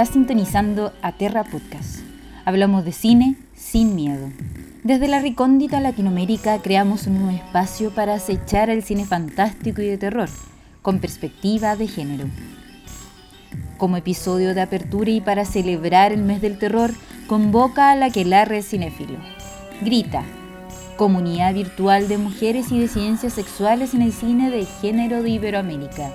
[0.00, 1.98] Estás sintonizando a Terra Podcast.
[2.46, 4.30] Hablamos de cine sin miedo.
[4.82, 9.98] Desde la recóndita Latinoamérica creamos un nuevo espacio para acechar el cine fantástico y de
[9.98, 10.30] terror,
[10.80, 12.24] con perspectiva de género.
[13.76, 16.92] Como episodio de apertura y para celebrar el mes del terror,
[17.26, 19.18] convoca a la Quelarre Cinéfilo.
[19.82, 20.22] Grita,
[20.96, 26.10] comunidad virtual de mujeres y de ciencias sexuales en el cine de género de Iberoamérica.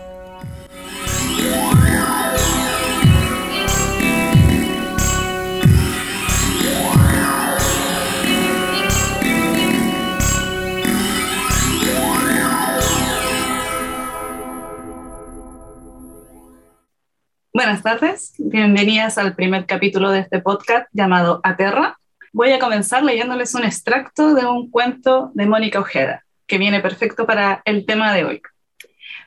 [17.55, 21.97] Buenas tardes, bienvenidas al primer capítulo de este podcast llamado Aterra.
[22.33, 27.25] Voy a comenzar leyéndoles un extracto de un cuento de Mónica Ojeda, que viene perfecto
[27.25, 28.41] para el tema de hoy.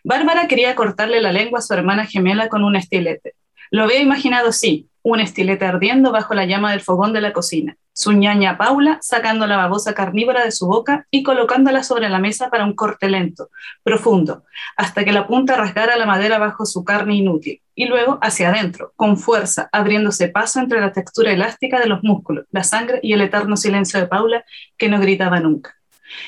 [0.05, 3.33] Bárbara quería cortarle la lengua a su hermana gemela con un estilete.
[3.71, 7.79] Lo había imaginado sí, un estilete ardiendo bajo la llama del fogón de la cocina,
[7.99, 12.49] su ñaña Paula sacando la babosa carnívora de su boca y colocándola sobre la mesa
[12.49, 13.51] para un corte lento,
[13.83, 14.45] profundo,
[14.77, 18.93] hasta que la punta rasgara la madera bajo su carne inútil, y luego hacia adentro,
[18.95, 23.21] con fuerza, abriéndose paso entre la textura elástica de los músculos, la sangre y el
[23.21, 24.45] eterno silencio de Paula,
[24.77, 25.75] que no gritaba nunca.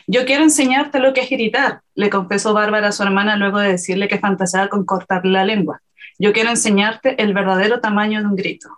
[0.08, 3.68] Yo quiero enseñarte lo que es gritar, le confesó Bárbara a su hermana luego de
[3.68, 5.80] decirle que fantaseaba con cortarle la lengua.
[6.18, 8.68] Yo quiero enseñarte el verdadero tamaño de un grito.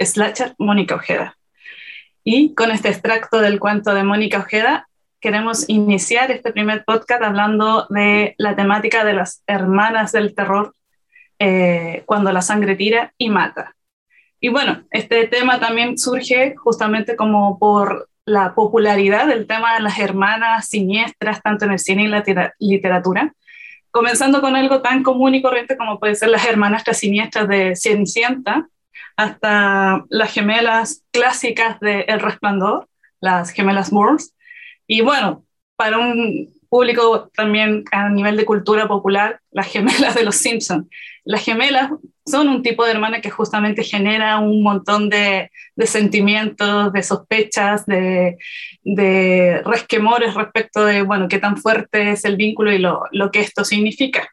[0.00, 1.36] Slasher Mónica Ojeda.
[2.24, 4.88] Y con este extracto del cuento de Mónica Ojeda,
[5.20, 10.74] queremos iniciar este primer podcast hablando de la temática de las hermanas del terror
[11.38, 13.74] eh, cuando la sangre tira y mata.
[14.40, 19.98] Y bueno, este tema también surge justamente como por la popularidad del tema de las
[19.98, 23.34] hermanas siniestras, tanto en el cine y la literatura,
[23.90, 28.68] comenzando con algo tan común y corriente como puede ser las hermanastras siniestras de Cenicienta,
[29.16, 32.88] hasta las gemelas clásicas de El Resplandor,
[33.20, 34.22] las gemelas Moore.
[34.86, 35.44] Y bueno,
[35.76, 40.86] para un público también a nivel de cultura popular, las gemelas de los Simpsons.
[41.24, 41.90] Las gemelas
[42.24, 45.50] son un tipo de hermana que justamente genera un montón de,
[45.84, 48.38] sentimientos, de sospechas, de,
[49.64, 54.28] resquemores respecto de, bueno, qué tan fuerte es el vínculo y lo, que esto significa.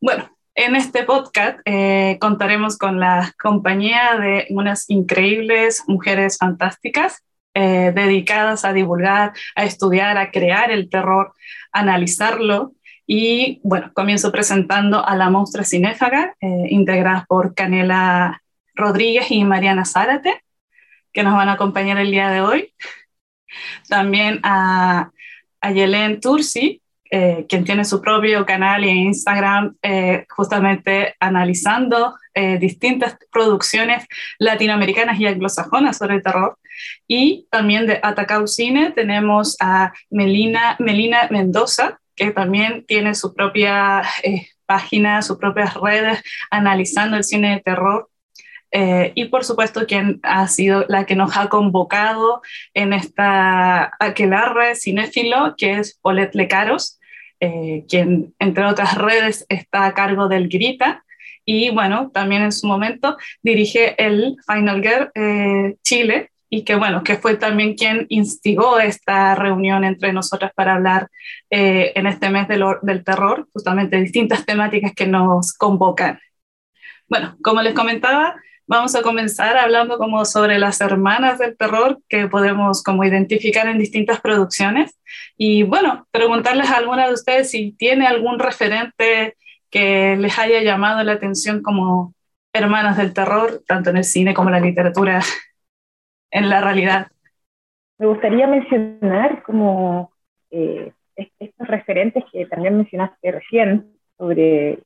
[0.00, 7.92] Bueno, en este podcast eh, contaremos con la compañía de unas increíbles mujeres fantásticas eh,
[7.94, 11.34] dedicadas a divulgar, a estudiar, a crear el terror,
[11.72, 12.72] analizarlo.
[13.06, 18.42] Y bueno, comienzo presentando a la monstrua cinéfaga, eh, integrada por Canela
[18.74, 20.42] Rodríguez y Mariana Zárate,
[21.12, 22.74] que nos van a acompañar el día de hoy.
[23.88, 25.10] También a,
[25.60, 26.80] a Yelén Tursi,
[27.16, 34.04] eh, quien tiene su propio canal en Instagram, eh, justamente analizando eh, distintas producciones
[34.40, 36.58] latinoamericanas y anglosajonas sobre el terror.
[37.06, 44.02] Y también de Atacau Cine tenemos a Melina, Melina Mendoza, que también tiene su propia
[44.66, 46.20] página, sus propias redes,
[46.50, 48.08] analizando el cine de terror.
[49.14, 52.42] y por supuesto, quien ha sido la que nos ha convocado
[52.74, 56.98] en esta aquelarre cinéfilo, que es Paulette Lecaros,
[57.40, 61.04] eh, quien entre otras redes está a cargo del Grita
[61.44, 67.02] y bueno, también en su momento dirige el Final Girl eh, Chile y que bueno,
[67.02, 71.08] que fue también quien instigó esta reunión entre nosotras para hablar
[71.50, 76.20] eh, en este mes del, del terror, justamente distintas temáticas que nos convocan.
[77.08, 78.36] Bueno, como les comentaba,
[78.66, 83.78] Vamos a comenzar hablando como sobre las hermanas del terror que podemos como identificar en
[83.78, 84.98] distintas producciones.
[85.36, 89.36] Y bueno, preguntarles a alguna de ustedes si tiene algún referente
[89.70, 92.14] que les haya llamado la atención como
[92.54, 95.20] hermanas del terror, tanto en el cine como en la literatura,
[96.30, 97.08] en la realidad.
[97.98, 100.10] Me gustaría mencionar como
[100.50, 104.78] eh, estos referentes que también mencionaste recién sobre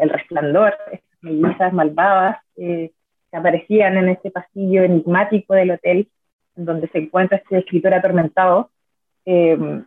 [0.00, 2.92] el resplandor, estas mellizas malvadas, eh,
[3.36, 6.08] aparecían en este pasillo enigmático del hotel,
[6.54, 8.70] donde se encuentra este escritor atormentado.
[9.24, 9.82] Eh,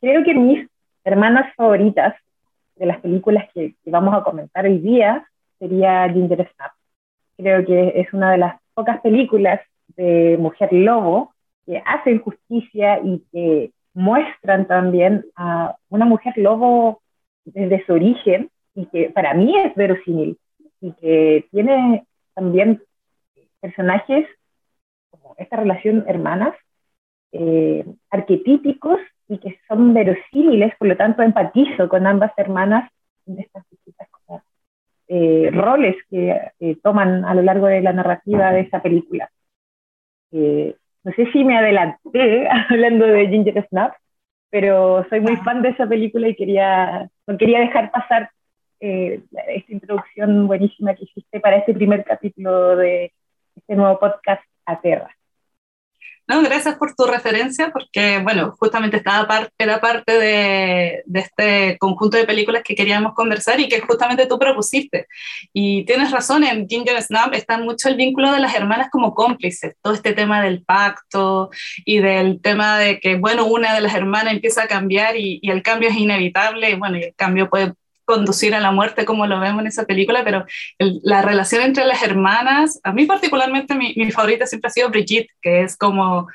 [0.00, 0.68] creo que mis
[1.04, 2.14] hermanas favoritas
[2.76, 5.26] de las películas que, vamos a comentar hoy día
[5.58, 6.72] sería Ginger Snap.
[7.36, 9.60] Creo que es una de las pocas películas
[9.96, 11.32] de mujer lobo
[11.64, 17.00] que hacen justicia y que muestran también a una mujer lobo
[17.44, 20.38] desde su origen y que para mí es verosímil
[20.80, 22.04] y que tiene
[22.36, 22.82] también
[23.60, 24.28] personajes
[25.10, 26.54] como esta relación hermanas,
[27.32, 32.90] eh, arquetípicos y que son verosímiles, por lo tanto empatizo con ambas hermanas
[33.26, 34.44] en estas distintas cosas
[35.08, 36.52] eh, roles que
[36.82, 39.30] toman a lo largo de la narrativa de esa película.
[40.30, 43.94] no sé si me adelanté hablando de Ginger Snap,
[44.50, 48.30] pero soy muy fan de esa película y quería, no quería dejar pasar
[48.80, 53.12] esta introducción buenísima que hiciste para este primer capítulo de
[53.54, 55.16] este nuevo podcast Aterra.
[56.28, 61.78] No, gracias por tu referencia, porque, bueno, justamente estaba par era parte de, de, este
[61.78, 65.06] conjunto de películas que queríamos conversar y que justamente tú propusiste.
[65.52, 69.76] Y tienes razón, en Ginger Snap está mucho el vínculo de las hermanas como cómplices,
[69.80, 71.50] todo este tema del pacto
[71.84, 75.50] y del tema de que, bueno, una de las hermanas empieza a cambiar y, y
[75.52, 77.72] el cambio es inevitable, y bueno, y el cambio puede
[78.06, 80.46] conducir a la muerte como lo vemos en esa película, pero
[80.78, 85.30] la relación entre las hermanas, a mí particularmente mi, mi, favorita siempre ha sido Brigitte,
[85.42, 86.28] que es como,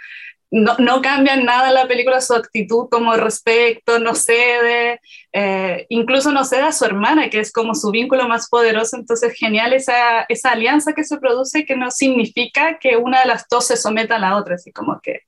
[0.51, 4.99] no, no cambia nada en la película su actitud como respecto, no cede,
[5.31, 9.33] eh, incluso no cede a su hermana, que es como su vínculo más poderoso, entonces
[9.33, 13.65] genial esa, esa alianza que se produce que no significa que una de las dos
[13.65, 15.21] se someta a la otra, así como que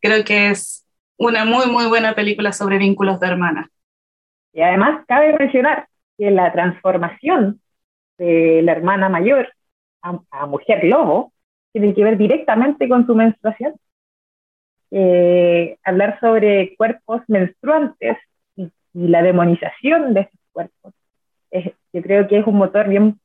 [0.00, 0.86] creo que es
[1.18, 3.68] una muy, muy buena película sobre vínculos de hermanas.
[4.54, 5.89] Y además cabe mencionar
[6.20, 7.62] que la transformación
[8.18, 9.48] de la hermana mayor
[10.02, 11.32] a, mujer lobo
[11.72, 13.74] tiene que ver directamente con su menstruación.
[14.90, 18.18] Eh, hablar sobre cuerpos menstruantes
[18.54, 20.92] y, la demonización de estos cuerpos,
[21.92, 23.18] yo creo que es un motor bien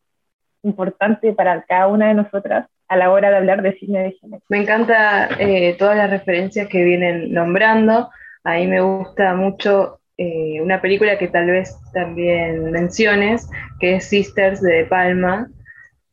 [0.64, 4.44] importante para cada una de nosotras a la hora de hablar de cine de género.
[4.48, 8.10] Me encanta eh, todas las referencias que vienen nombrando.
[8.44, 14.06] A mí me gusta mucho eh, una película que tal vez también menciones, que es
[14.06, 15.50] Sisters de, de Palma.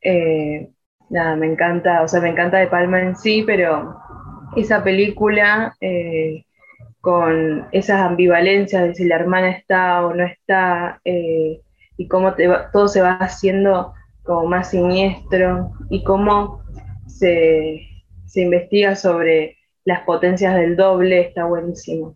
[0.01, 0.69] Eh,
[1.09, 3.97] nada, me encanta, o sea, me encanta De Palma en sí, pero
[4.57, 6.43] esa película eh,
[7.01, 12.33] con esas ambivalencias de si la hermana está o no está, y cómo
[12.71, 16.61] todo se va haciendo como más siniestro, y cómo
[17.07, 17.81] se,
[18.25, 22.15] se investiga sobre las potencias del doble, está buenísimo.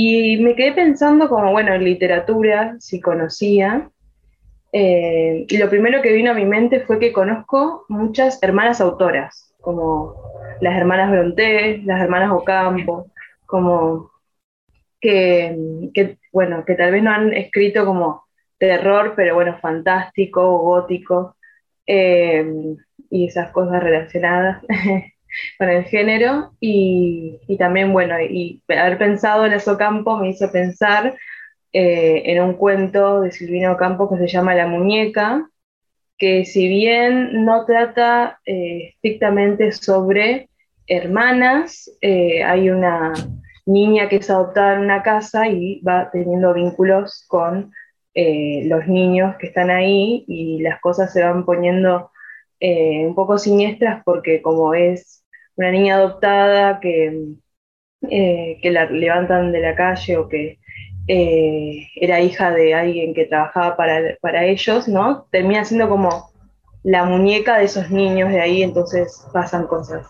[0.00, 3.90] Y me quedé pensando como, bueno, en literatura, si conocía,
[4.72, 9.52] eh, y lo primero que vino a mi mente fue que conozco muchas hermanas autoras,
[9.60, 10.14] como
[10.60, 13.10] las hermanas Bronté, las hermanas Ocampo,
[13.44, 14.12] como
[15.00, 15.56] que,
[16.32, 18.22] bueno, que tal vez no han escrito como
[18.56, 21.34] terror, pero bueno, fantástico, gótico,
[21.88, 22.46] eh,
[23.10, 24.62] y esas cosas relacionadas.
[25.58, 31.16] con el género y, también, bueno, y haber pensado en eso Ocampo me hizo pensar
[31.72, 35.48] eh, en un cuento de Silvina Ocampo que se llama La muñeca,
[36.16, 40.48] que si bien no trata eh, estrictamente sobre
[40.86, 43.12] hermanas, eh, hay una
[43.66, 47.72] niña que es adoptada en una casa y va teniendo vínculos con
[48.14, 52.10] los niños que están ahí y las cosas se van poniendo
[52.60, 55.17] un poco siniestras porque como es
[55.58, 57.34] una niña adoptada que,
[58.08, 60.58] eh, que la levantan de la calle o que
[61.08, 65.26] eh, era hija de alguien que trabajaba para, ellos, ¿no?
[65.32, 66.30] Termina siendo como
[66.84, 70.06] la muñeca de esos niños de ahí, entonces pasan cosas.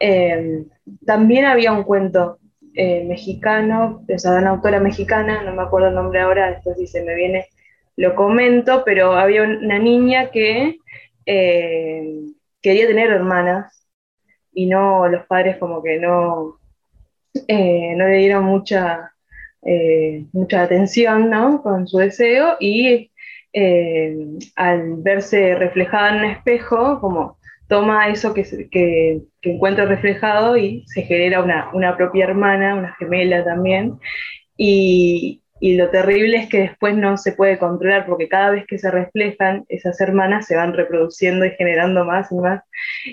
[0.00, 0.66] Em,
[1.06, 2.38] también había un cuento
[2.74, 6.86] eh, mexicano, o sea, una autora mexicana, no me acuerdo el nombre ahora, después si
[6.88, 7.46] se me viene
[7.96, 10.78] lo comento, pero había una niña que
[12.62, 13.80] quería tener hermanas
[14.52, 16.58] y no, los padres como que no,
[17.48, 19.12] eh, no le dieron mucha,
[19.62, 21.62] eh, mucha atención ¿no?
[21.62, 23.10] con su deseo y
[23.52, 24.16] eh,
[24.56, 27.38] al verse reflejada en un espejo, como
[27.68, 32.94] toma eso que, que, que encuentra reflejado y se genera una, una, propia hermana, una
[32.96, 33.98] gemela también.
[34.56, 38.78] Y, y lo terrible es que después no se puede controlar porque cada vez que
[38.78, 42.62] se reflejan esas hermanas se van reproduciendo y generando más y más.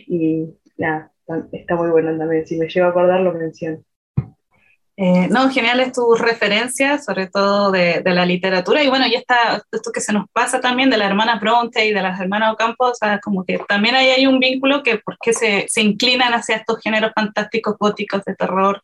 [0.08, 0.46] Y
[0.78, 1.12] nada,
[1.52, 2.46] está muy bueno también.
[2.46, 3.80] Si me llego a acordar, lo menciono.
[5.00, 9.62] Eh, no, geniales tus referencias, sobre todo de, de, la literatura, y bueno, y está
[9.72, 12.86] esto que se nos pasa también de la hermana Bronte y de las hermanas Ocampo,
[12.86, 16.56] o sea, como que también ahí hay un vínculo que porque se, se inclinan hacia
[16.56, 18.82] estos géneros fantásticos, góticos, de terror,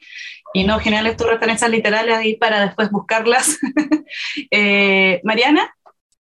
[0.54, 3.58] y no, geniales tus referencias literarias ahí para después buscarlas.
[4.52, 5.74] eh, Mariana.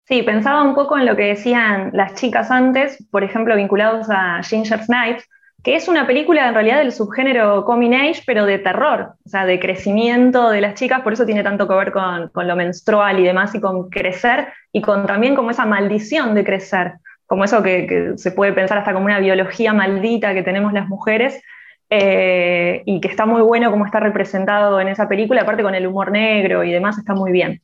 [0.06, 4.40] Sí, pensaba un poco en lo que decían las chicas antes, por ejemplo, vinculados a
[4.42, 5.28] Ginger Snipes,
[5.62, 9.44] que es una película en realidad del subgénero coming age, pero de terror, o sea,
[9.44, 13.24] de crecimiento de las chicas, por eso tiene tanto que ver con, lo menstrual y
[13.24, 16.94] demás, y con crecer, y con también como esa maldición de crecer,
[17.26, 21.42] como eso que, se puede pensar hasta como una biología maldita que tenemos las mujeres,
[21.90, 25.86] eh, y que está muy bueno como está representado en esa película, aparte con el
[25.86, 27.60] humor negro y demás, está muy bien.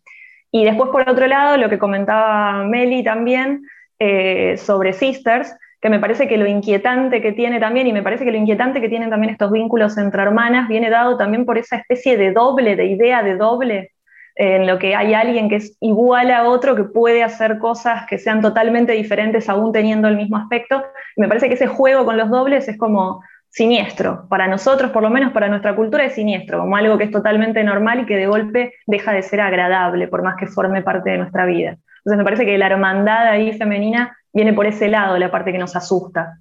[0.51, 3.63] Y después, por otro lado, lo que comentaba Meli también,
[3.99, 8.25] eh, sobre Sisters, que me parece que lo inquietante que tiene también, y me parece
[8.25, 11.77] que lo inquietante que tienen también estos vínculos entre hermanas, viene dado también por esa
[11.77, 13.93] especie de doble, de idea de doble,
[14.37, 18.19] en lo que hay alguien que es igual a otro, que puede hacer cosas que
[18.19, 20.85] sean totalmente diferentes aún teniendo el mismo aspecto.
[21.17, 24.27] Y me parece que ese juego con los dobles es como siniestro.
[24.29, 27.65] Para nosotros, por lo menos para nuestra cultura, es siniestro, como algo que es totalmente
[27.65, 31.19] normal y que de golpe deja de ser agradable, por más que forme parte de
[31.19, 31.79] nuestra vida.
[32.07, 35.59] Entonces me parece que la hermandad ahí femenina viene por ese lado, la parte que
[35.59, 36.39] nos asusta.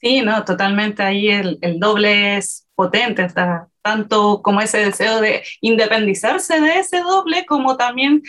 [0.00, 5.42] Sí, no, totalmente ahí el, el doble es potente, está tanto como ese deseo de
[5.60, 8.22] independizarse de ese doble, como también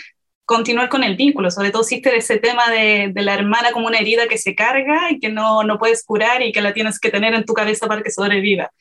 [0.44, 3.98] continuar con el vínculo, sobre todo existe ese tema de, de, la hermana como una
[3.98, 7.10] herida que se carga y que no, no, puedes curar y que la tienes que
[7.10, 8.72] tener en tu cabeza para que sobreviva.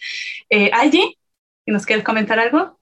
[0.50, 1.20] Eh, Allí,
[1.68, 2.81] ¿nos quieres comentar algo?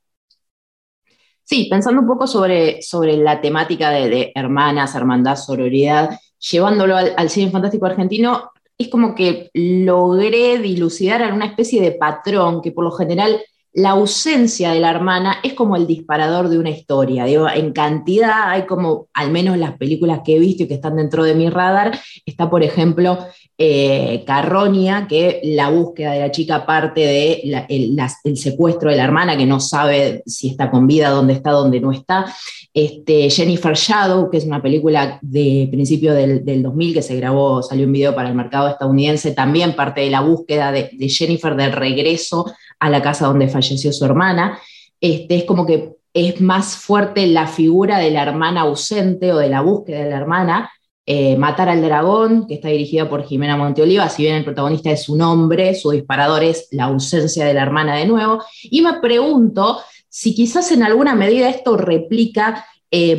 [1.49, 7.31] Sí, pensando un poco sobre, sobre la temática de, hermanas, hermandad, sororidad, llevándolo al, al
[7.31, 12.91] cine fantástico argentino, es como que logré dilucidar alguna especie de patrón que por lo
[12.91, 13.41] general
[13.73, 17.25] la ausencia de la hermana es como el disparador de una historia.
[17.25, 20.95] Digo, en cantidad hay como, al menos las películas que he visto y que están
[20.95, 23.19] dentro de mi radar, está por ejemplo
[23.59, 29.37] eh, Carronia, que la búsqueda de la chica parte de el, secuestro de la hermana,
[29.37, 32.33] que no sabe si está con vida, dónde está, dónde no está.
[32.73, 37.61] Este, Jennifer Shadow, que es una película de principio del, del, 2000 que se grabó,
[37.61, 41.55] salió un video para el mercado estadounidense, también parte de la búsqueda de, de Jennifer
[41.55, 42.45] del regreso
[42.79, 44.59] a la casa donde falleció su hermana.
[45.01, 49.49] Este, es como que es más fuerte la figura de la hermana ausente o de
[49.49, 50.71] la búsqueda de la hermana.
[51.05, 55.09] Eh, Matar al dragón, que está dirigida por Jimena Monteoliva, si bien el protagonista es
[55.09, 58.43] un hombre, su disparador es la ausencia de la hermana de nuevo.
[58.63, 63.17] Y me pregunto si quizás en alguna medida esto replica eh,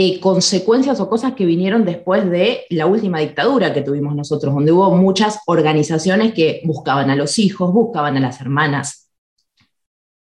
[0.00, 4.70] eh, consecuencias o cosas que vinieron después de la última dictadura que tuvimos nosotros, donde
[4.70, 9.10] hubo muchas organizaciones que buscaban a los hijos, buscaban a las hermanas.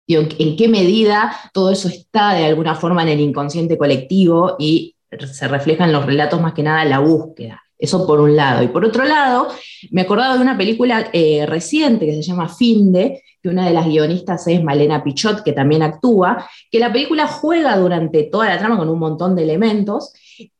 [0.08, 4.96] En, en qué medida todo eso está de alguna forma en el inconsciente colectivo y
[5.30, 7.62] se refleja en los relatos más que nada la búsqueda.
[7.78, 8.62] Eso por un lado.
[8.62, 9.48] Y por otro lado,
[9.90, 13.86] me acordaba de una película eh, reciente que se llama Finde, que una de las
[13.86, 18.78] guionistas es Malena Pichot, que también actúa, que la película juega durante toda la trama
[18.78, 20.12] con un montón de elementos,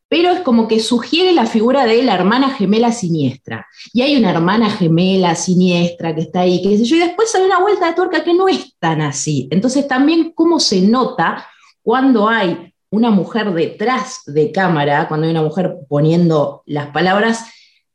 [0.08, 3.66] pero es como que sugiere la figura de la hermana gemela siniestra.
[3.92, 7.42] Y hay una hermana gemela siniestra que está ahí, que sé yo, y después hay
[7.42, 9.49] una vuelta de tuerca que no es tan así.
[9.50, 11.46] Entonces también cómo se nota
[11.82, 17.45] cuando hay una mujer detrás de cámara, cuando hay una mujer poniendo las palabras,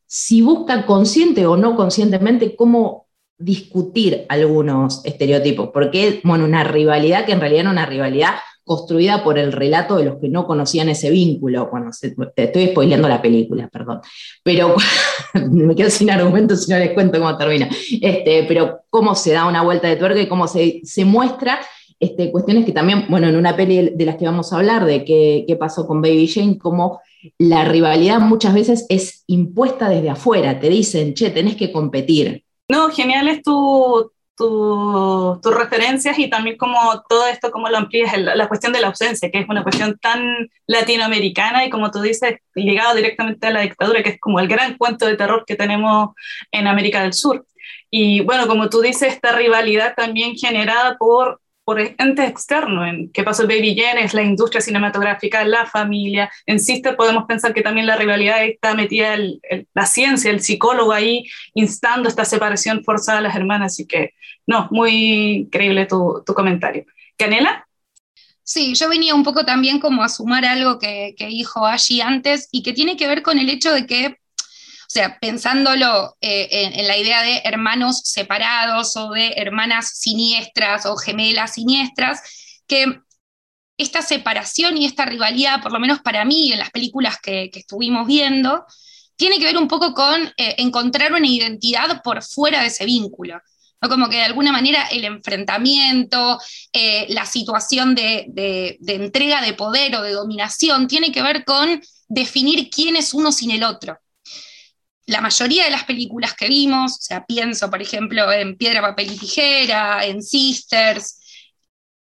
[0.06, 3.08] si busca consciente o no conscientemente cómo
[3.38, 9.38] discutir algunos estereotipos, porque bueno, una rivalidad que en realidad era una rivalidad construida por
[9.40, 11.70] el relato de los que no conocían ese vínculo.
[11.72, 11.90] Bueno,
[12.36, 14.02] estoy spoileando la película, perdón.
[14.44, 14.76] Pero
[15.52, 17.68] me quedo sin argumentos si no les cuento cómo termina.
[18.02, 21.60] Este, pero cómo se da una vuelta de tuerca y cómo se muestra
[22.02, 25.06] este, cuestiones que también, bueno, en una peli de las que vamos a hablar, de
[25.06, 27.00] qué, qué pasó con Baby Jane, cómo
[27.38, 32.44] la rivalidad muchas veces es impuesta desde afuera, te dicen, che, tenés que competir.
[32.68, 38.18] No, genial es tu, tu, tus referencias y también como todo esto, como lo amplías,
[38.18, 42.02] la, la, cuestión de la ausencia, que es una cuestión tan latinoamericana y como tú
[42.02, 45.56] dices, ligado directamente a la dictadura, que es como el gran cuento de terror que
[45.56, 46.16] tenemos
[46.52, 47.46] en América del Sur.
[47.92, 52.88] Y bueno, como tú dices, esta rivalidad también generada por por entes externos.
[52.88, 56.32] En qué pasó Baby Jane es la industria cinematográfica, la familia.
[56.46, 59.42] En Sister podemos pensar que también la rivalidad está metida el,
[59.74, 63.74] la ciencia, el psicólogo ahí instando esta separación forzada a las hermanas.
[63.74, 64.14] Así que,
[64.48, 66.86] no, muy increíble tu, tu comentario.
[67.18, 67.68] ¿Canela?
[68.44, 72.50] Sí, yo venía un poco también como a sumar algo que, que dijo allí antes
[72.52, 74.18] y que tiene que ver con el hecho de que
[74.92, 81.54] sea, pensándolo eh, en, la idea de hermanos separados o de hermanas siniestras o gemelas
[81.54, 82.22] siniestras,
[82.68, 83.00] que
[83.78, 88.06] esta separación y esta rivalidad, por lo menos para mí, en las películas que, estuvimos
[88.06, 88.66] viendo,
[89.16, 93.40] tiene que ver un poco con eh, encontrar una identidad por fuera de ese vínculo.
[93.82, 93.88] ¿no?
[93.88, 96.38] Como que de alguna manera el enfrentamiento,
[96.74, 102.70] eh, la situación de entrega de poder o de dominación, tiene que ver con definir
[102.70, 103.98] quién es uno sin el otro
[105.12, 109.12] la mayoría de las películas que vimos, o sea, pienso, por ejemplo, en Piedra, Papel
[109.12, 111.20] y Tijera, en Sisters,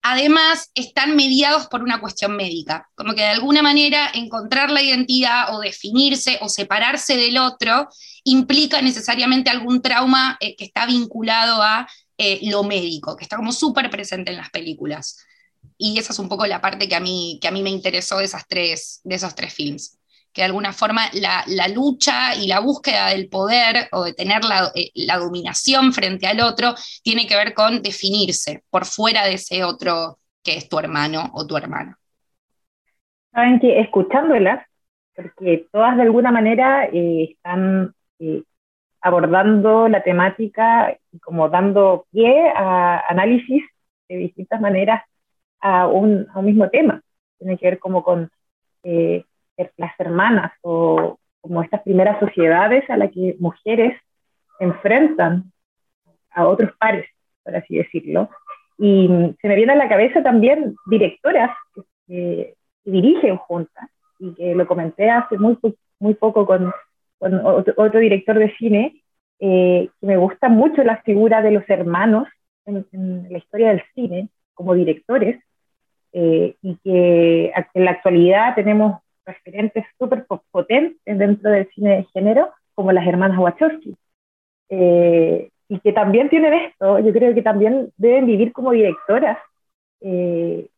[0.03, 5.55] además están mediados por una cuestión médica, como que de alguna manera encontrar la identidad
[5.55, 7.89] o definirse o separarse del otro
[8.25, 13.53] implica necesariamente algún trauma eh, que está vinculado a eh, lo médico, que está como
[13.53, 15.19] súper presente en las películas.
[15.77, 18.19] Y esa es un poco la parte que a mí, que a mí me interesó
[18.19, 20.00] de, esas tres, de esos tres films.
[20.33, 24.71] Que de alguna forma la, lucha y la búsqueda del poder o de tener la,
[24.75, 29.65] eh, la, dominación frente al otro tiene que ver con definirse por fuera de ese
[29.65, 31.99] otro que es tu hermano o tu hermana.
[33.33, 34.67] Saben que escuchándolas,
[35.15, 38.43] porque todas de alguna manera eh, están eh,
[39.01, 43.63] abordando la temática y como dando pie a análisis
[44.09, 45.03] de distintas maneras
[45.61, 47.03] a un, mismo tema.
[47.39, 48.31] Tiene que ver como con
[49.77, 53.99] las hermanas o como estas primeras sociedades a las que mujeres
[54.59, 55.53] enfrentan
[56.31, 57.07] a otros pares,
[57.43, 58.29] por así decirlo.
[58.79, 59.09] Y
[59.41, 61.51] se me viene a la cabeza también directoras
[62.07, 63.89] que, dirigen juntas
[64.19, 65.59] y que lo comenté hace muy,
[65.99, 66.73] muy poco con,
[67.19, 69.03] con otro, director de cine,
[69.39, 72.27] eh, que me gusta mucho la figura de los hermanos
[72.65, 75.41] en, en la historia del cine como directores,
[76.13, 79.01] eh, y que en la actualidad tenemos
[79.35, 83.97] referentes súper potentes dentro del cine de género, como las hermanas Wachowski.
[84.69, 89.39] Eh, y que también tienen esto, yo creo que también deben vivir como directoras.
[90.01, 90.69] Eh,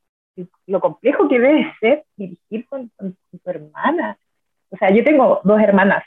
[0.67, 4.17] lo complejo que debe ser dirigir con, con, tu hermana.
[4.71, 6.05] O sea, yo tengo dos hermanas,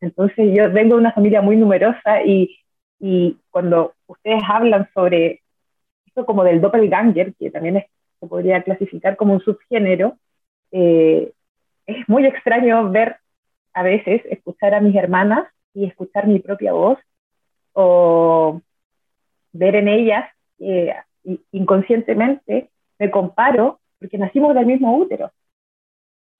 [0.00, 2.58] entonces yo vengo de una familia muy numerosa y,
[2.98, 5.42] y cuando ustedes hablan sobre
[6.06, 7.84] esto como del doppelganger, que también es
[8.20, 10.18] se podría clasificar como un subgénero,
[10.70, 11.32] eh,
[11.86, 13.16] es muy extraño ver
[13.72, 16.98] a veces, escuchar a mis hermanas y escuchar mi propia voz,
[17.72, 18.60] o
[19.52, 20.94] ver en ellas, eh,
[21.52, 25.30] inconscientemente, me comparo porque nacimos del mismo útero.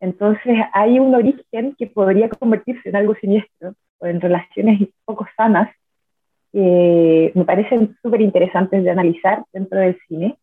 [0.01, 5.71] Entonces hay un origen que podría convertirse en algo siniestro o en relaciones poco sanas
[6.53, 10.37] que me parecen súper interesantes de analizar dentro del cine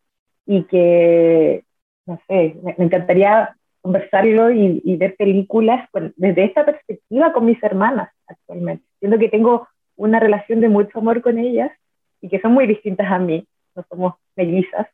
[0.45, 1.65] y que,
[2.05, 3.56] no sé, me, encantaría
[3.87, 8.83] conversarlo y, ver películas desde esta perspectiva con mis hermanas actualmente.
[8.99, 11.71] Siento que tengo una relación de mucho amor con ellas
[12.19, 14.87] y que son muy distintas a mí, no somos mellizas,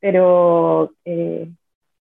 [0.00, 1.48] pero eh,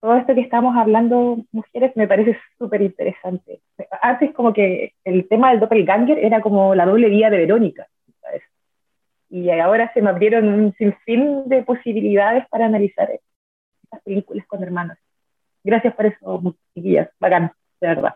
[0.01, 3.59] todo esto que estamos hablando, mujeres, me parece súper interesante.
[4.01, 7.87] Antes como que el tema del doppelganger era como la doble vía de Verónica,
[9.31, 14.97] y ahora se me abrieron un sinfín de posibilidades para analizar estas películas con hermanos.
[15.63, 18.15] Gracias por eso, chiquillas, bacán, de verdad.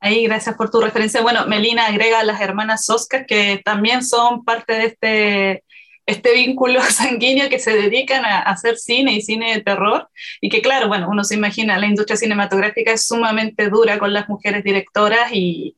[0.00, 1.22] Ahí, gracias por tu referencia.
[1.22, 5.64] Bueno, Melina agrega a las hermanas Oscar, que también son parte de este,
[6.06, 10.08] este vínculo sanguíneo que se dedican a, hacer cine y cine de terror.
[10.40, 14.28] Y que, claro, bueno, uno se imagina, la industria cinematográfica es sumamente dura con las
[14.28, 15.76] mujeres directoras y,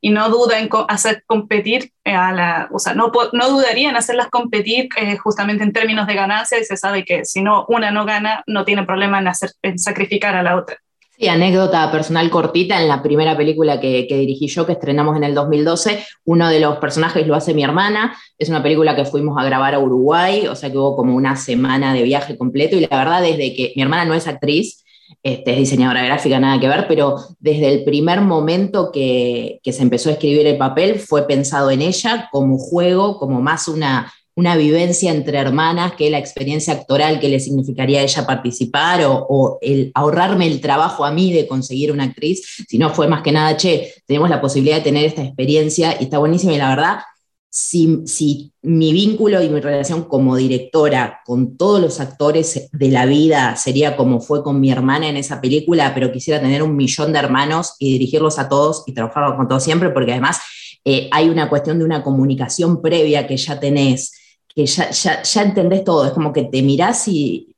[0.00, 3.96] y no duda en hacer competir eh, a la, o sea, no, no dudaría en
[3.96, 7.90] hacerlas competir eh, justamente en términos de ganancia y se sabe que si no una
[7.90, 10.78] no gana, no tiene problema en, hacer, en sacrificar a la otra.
[11.18, 15.24] Sí, anécdota personal cortita, en la primera película que, que, dirigí yo, que estrenamos en
[15.24, 19.36] el 2012, uno de los personajes lo hace mi hermana, es una película que fuimos
[19.38, 22.80] a grabar a Uruguay, o sea que hubo como una semana de viaje completo y
[22.80, 24.82] la verdad desde que mi hermana no es actriz,
[25.22, 30.08] este, es diseñadora gráfica, nada que ver, pero desde el primer momento que, se empezó
[30.08, 35.12] a escribir el papel fue pensado en ella como juego, como más una, una vivencia
[35.12, 40.46] entre hermanas que la experiencia actoral que le significaría a ella participar o, el ahorrarme
[40.46, 44.30] el trabajo a mí de conseguir una actriz, sino fue más que nada, che, tenemos
[44.30, 47.00] la posibilidad de tener esta experiencia y está buenísima y la verdad
[47.52, 53.56] si, mi vínculo y mi relación como directora con todos los actores de la vida
[53.56, 57.18] sería como fue con mi hermana en esa película, pero quisiera tener un millón de
[57.18, 60.40] hermanos y dirigirlos a todos y trabajar con todos siempre, porque además
[60.84, 64.12] eh, hay una cuestión de una comunicación previa que ya tenés,
[64.46, 67.56] que ya, ya, entendés todo, es como que te mirás y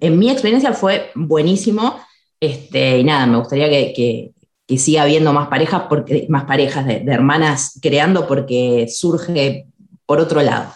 [0.00, 1.98] en mi experiencia fue buenísimo.
[2.40, 4.32] Este, y nada, me gustaría que
[4.68, 9.66] siga habiendo más parejas, porque, más parejas de, hermanas creando porque surge
[10.04, 10.72] por otro lado.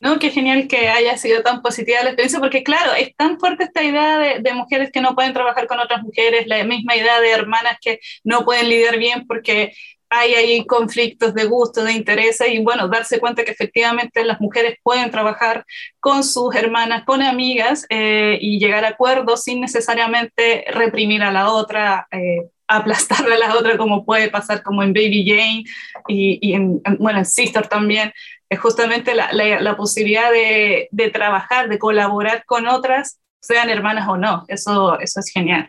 [0.00, 3.64] No, qué genial que haya sido tan positiva la experiencia, porque claro, es tan fuerte
[3.64, 7.30] esta idea de, mujeres que no pueden trabajar con otras mujeres, la misma idea de
[7.30, 9.72] hermanas que no pueden lidiar bien porque
[10.10, 14.76] hay ahí conflictos de gusto, de intereses, y bueno, darse cuenta que efectivamente las mujeres
[14.82, 15.64] pueden trabajar
[16.00, 21.50] con sus hermanas, con amigas, eh, y llegar a acuerdos sin necesariamente reprimir a la
[21.50, 25.64] otra, eh, aplastar a la otra como puede pasar como en Baby Jane
[26.08, 28.12] y, en, bueno, en Sister también,
[28.48, 34.16] es justamente la, la, posibilidad de, de, trabajar, de colaborar con otras, sean hermanas o
[34.16, 35.68] no, eso, eso es genial.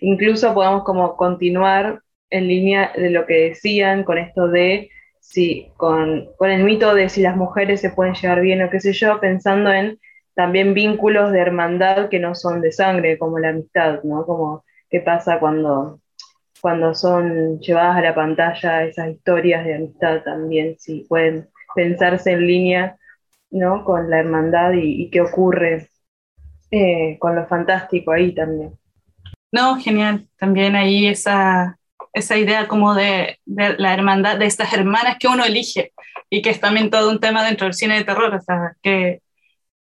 [0.00, 6.28] Incluso podemos como continuar en línea de lo que decían con esto de si, con,
[6.36, 9.20] con el mito de si las mujeres se pueden llevar bien o qué sé yo,
[9.20, 9.98] pensando en
[10.34, 14.26] también vínculos de hermandad que no son de sangre, como la amistad, ¿no?
[14.26, 16.00] Como qué pasa cuando
[16.64, 22.46] cuando son llevadas a la pantalla esas historias de amistad también, si pueden pensarse en
[22.46, 22.96] línea
[23.50, 23.84] ¿no?
[23.84, 25.90] con la hermandad y, qué ocurre
[26.70, 28.78] eh, con lo fantástico ahí también.
[29.52, 30.26] No, genial.
[30.38, 31.76] También ahí esa,
[32.14, 35.92] esa idea como de, de, la hermandad, de estas hermanas que uno elige
[36.30, 39.20] y que es también todo un tema dentro del cine de terror, o sea, que,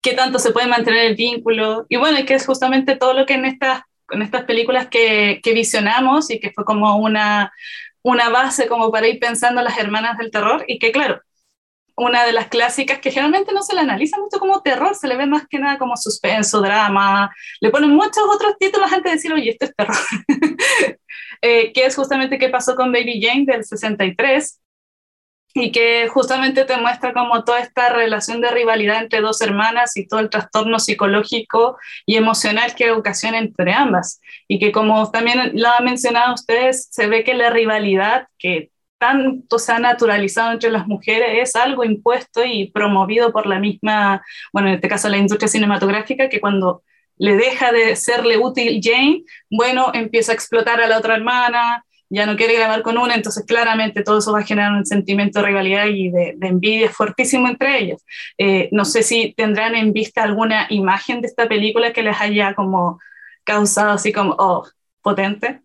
[0.01, 1.85] qué tanto se puede mantener el vínculo.
[1.87, 5.39] Y bueno, y que es justamente todo lo que en estas, en estas películas que,
[5.43, 7.51] que visionamos y que fue como una,
[8.01, 11.21] una base como para ir pensando las hermanas del terror y que claro,
[11.95, 15.15] una de las clásicas que generalmente no se la analiza mucho como terror, se le
[15.15, 19.33] ve más que nada como suspenso, drama, le ponen muchos otros títulos antes de decir,
[19.33, 19.95] oye, esto es terror,
[21.41, 24.59] eh, que es justamente qué pasó con Baby Jane del 63,
[25.53, 30.07] y que justamente te muestra como toda esta relación de rivalidad entre dos hermanas y
[30.07, 34.19] todo el trastorno psicológico y emocional que ocasiona entre ambas.
[34.47, 39.59] Y que como también lo han mencionado ustedes, se ve que la rivalidad que tanto
[39.59, 44.69] se ha naturalizado entre las mujeres es algo impuesto y promovido por la misma, bueno,
[44.69, 46.83] en este caso la industria cinematográfica, que cuando
[47.17, 52.25] le deja de serle útil Jane, bueno, empieza a explotar a la otra hermana, ya
[52.25, 55.47] no quiere grabar con una, entonces claramente todo eso va a generar un sentimiento de
[55.47, 58.05] rivalidad y de, envidia fuertísimo entre ellos.
[58.37, 62.53] Eh, no sé si tendrán en vista alguna imagen de esta película que les haya
[62.53, 62.99] como
[63.43, 64.65] causado así como, oh,
[65.01, 65.61] potente.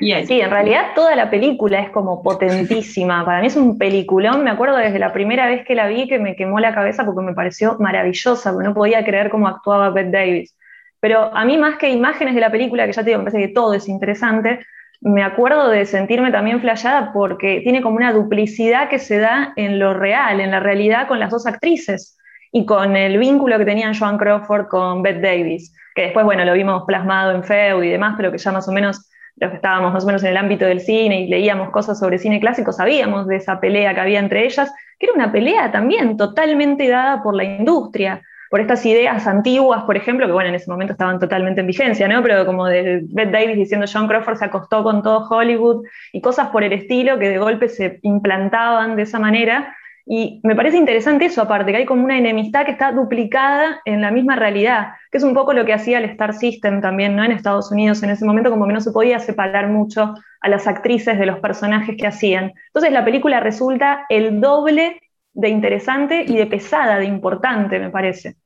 [0.00, 3.24] Sí, en realidad toda la película es como potentísima.
[3.24, 4.42] Para mí es un peliculón.
[4.42, 7.20] Me acuerdo desde la primera vez que la vi que me quemó la cabeza porque
[7.20, 10.56] me pareció maravillosa, no podía creer cómo actuaba Bette Davis.
[11.00, 13.48] Pero a mí más que imágenes de la película, que ya te digo, me parece
[13.48, 14.60] que todo es interesante,
[15.00, 19.78] me acuerdo de sentirme también flayada porque tiene como una duplicidad que se da en
[19.78, 22.18] lo real, en la realidad con las dos actrices
[22.52, 26.52] y con el vínculo que tenían Joan Crawford con Bette Davis, que después, bueno, lo
[26.52, 29.92] vimos plasmado en Feu y demás, pero que ya más o menos los que estábamos
[29.92, 33.26] más o menos en el ámbito del cine y leíamos cosas sobre cine clásico, sabíamos
[33.26, 37.34] de esa pelea que había entre ellas, que era una pelea también totalmente dada por
[37.34, 41.60] la industria por estas ideas antiguas, por ejemplo, que bueno, en ese momento estaban totalmente
[41.60, 42.20] en vigencia, ¿no?
[42.20, 46.48] Pero como de Bette Davis diciendo John Crawford se acostó con todo Hollywood y cosas
[46.48, 49.76] por el estilo que de golpe se implantaban de esa manera.
[50.04, 54.00] Y me parece interesante eso, aparte, que hay como una enemistad que está duplicada en
[54.00, 57.22] la misma realidad, que es un poco lo que hacía el Star System también, ¿no?
[57.22, 60.66] En Estados Unidos en ese momento, como que no se podía separar mucho a las
[60.66, 62.52] actrices de los personajes que hacían.
[62.66, 65.00] Entonces la película resulta el doble
[65.32, 68.36] de interesante y de pesada, de importante, me parece.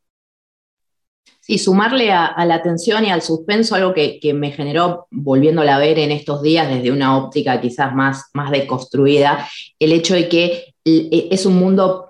[1.40, 5.98] Sí, sumarle a, la atención y al suspenso algo que, me generó, volviéndola a ver
[5.98, 9.46] en estos días desde una óptica quizás más, más deconstruida,
[9.78, 12.08] el hecho de que e, es un mundo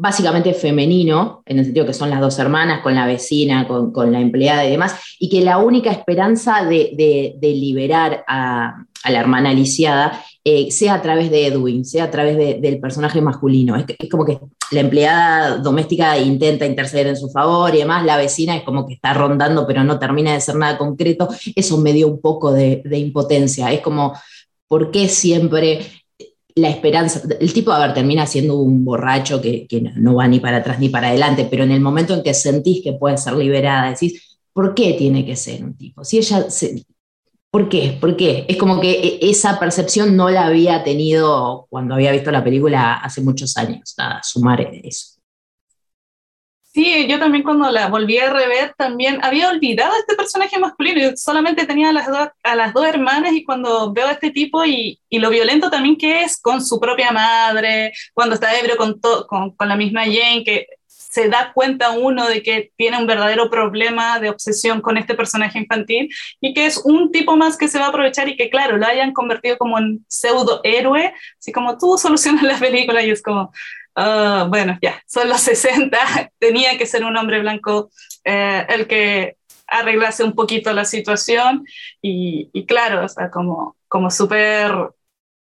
[0.00, 4.20] básicamente femenino, en el sentido que son las dos hermanas, con la vecina, con, la
[4.20, 10.70] empleada y demás, y que la única esperanza de, liberar a, la hermana lisiada eh,
[10.70, 13.76] sea a través de Edwin, sea a través del personaje masculino.
[13.76, 14.38] Es, como que
[14.70, 18.94] la empleada doméstica intenta interceder en su favor y demás, la vecina es como que
[18.94, 21.28] está rondando, pero no termina de ser nada concreto.
[21.54, 23.70] Eso me dio un poco de, impotencia.
[23.72, 24.14] Es como,
[24.66, 25.80] ¿por qué siempre
[26.54, 30.58] la esperanza, el tipo, a ver, termina siendo un borracho que, no va ni para
[30.58, 33.90] atrás ni para adelante, pero en el momento en que sentís que puede ser liberada,
[33.90, 36.04] decís, ¿por qué tiene que ser un tipo?
[36.04, 36.46] Si ella,
[37.50, 37.96] ¿por qué?
[38.00, 38.46] ¿Por qué?
[38.48, 42.94] Es como que e, esa percepción no la había tenido cuando había visto la película
[42.94, 45.20] hace muchos años, a sumar eso.
[46.72, 51.16] Sí, yo también cuando la volví a rever también había olvidado este personaje masculino, yo
[51.16, 54.64] solamente tenía a las, dos, a las dos hermanas y cuando veo a este tipo
[54.64, 59.00] y, y, lo violento también que es con su propia madre, cuando está ebrio con,
[59.26, 60.68] con, con la misma Jane, que
[61.10, 65.58] se da cuenta uno de que tiene un verdadero problema de obsesión con este personaje
[65.58, 66.08] infantil
[66.40, 68.86] y que es un tipo más que se va a aprovechar y que, claro, lo
[68.86, 73.52] hayan convertido como en pseudo héroe, así como tú solucionas la película y es como,
[73.94, 77.90] Ah, bueno, ya, son los 60, tenía que ser un hombre blanco
[78.24, 81.64] eh, el que arreglase un poquito la situación
[82.02, 84.72] y, claro, o sea, como, como súper,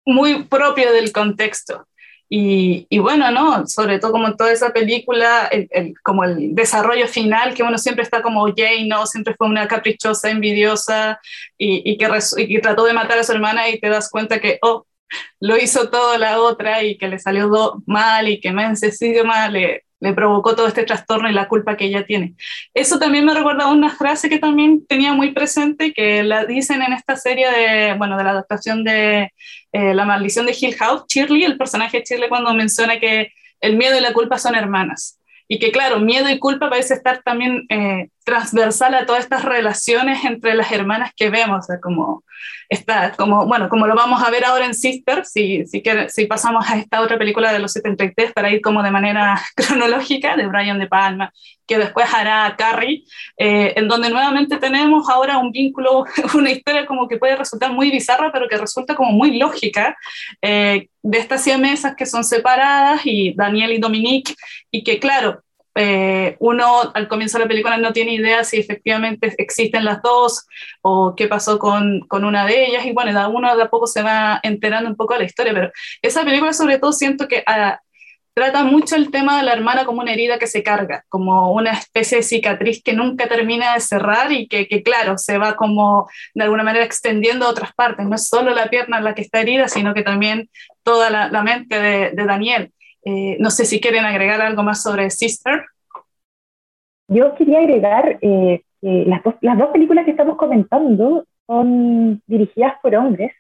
[0.05, 1.87] muy propio del contexto.
[2.33, 3.67] Y, bueno, ¿no?
[3.67, 8.23] Sobre todo como toda esa película, el, como el desarrollo final, que uno siempre está
[8.23, 9.05] como Jane, ¿no?
[9.05, 11.21] Siempre fue una caprichosa, envidiosa
[11.59, 14.87] y, que, trató de matar a su hermana y te das cuenta que, oh,
[15.41, 18.81] lo hizo todo la otra y que le salió mal y que más
[19.25, 22.35] mal le, le provocó todo este trastorno y la culpa que ella tiene.
[22.75, 26.95] Eso también me recuerda una frase que también tenía muy presente, que la dicen en
[26.95, 29.33] esta serie de, bueno, de la adaptación de
[29.73, 33.97] eh, La maldición de Hill House, Shirley, el personaje Shirley cuando menciona que el miedo
[33.97, 35.19] y la culpa son hermanas.
[35.47, 40.25] Y que claro, miedo y culpa parece estar también eh, transversal a todas estas relaciones
[40.25, 42.25] entre las hermanas que vemos, como
[42.69, 46.69] está como, bueno, como lo vamos a ver ahora en Sister, si, si, si pasamos
[46.69, 50.79] a esta otra película de los 73 para ir como de manera cronológica, de Brian
[50.79, 51.33] De Palma,
[51.67, 53.05] que después hará Carrie,
[53.37, 57.91] eh, en donde nuevamente tenemos ahora un vínculo, una historia como que puede resultar muy
[57.91, 59.97] bizarra, pero que resulta como muy lógica,
[60.43, 64.35] eh, de estas mesas que son separadas y Daniel y Dominique,
[64.71, 65.43] y que claro,
[65.75, 70.47] eh, uno al comienzo de la película no tiene idea si efectivamente existen las dos
[70.83, 74.03] o qué pasó con, con una de ellas y bueno, uno de a poco se
[74.03, 75.71] va enterando un poco de la historia, pero
[76.03, 77.81] esa película sobre todo siento que ah,
[78.35, 81.73] trata mucho el tema de la hermana como una herida que se carga, como una
[81.73, 86.09] especie de cicatriz que nunca termina de cerrar y que, que claro, se va como
[86.35, 89.41] de alguna manera extendiendo a otras partes, no es solo la pierna la que está
[89.41, 90.49] herida, sino que también
[90.83, 92.73] toda la, la mente de, de Daniel.
[93.05, 95.65] Eh, no sé si quieren agregar algo más sobre Sister.
[97.09, 102.75] Yo quería agregar eh, que las dos, las dos películas que estamos comentando son dirigidas
[102.83, 103.33] por hombres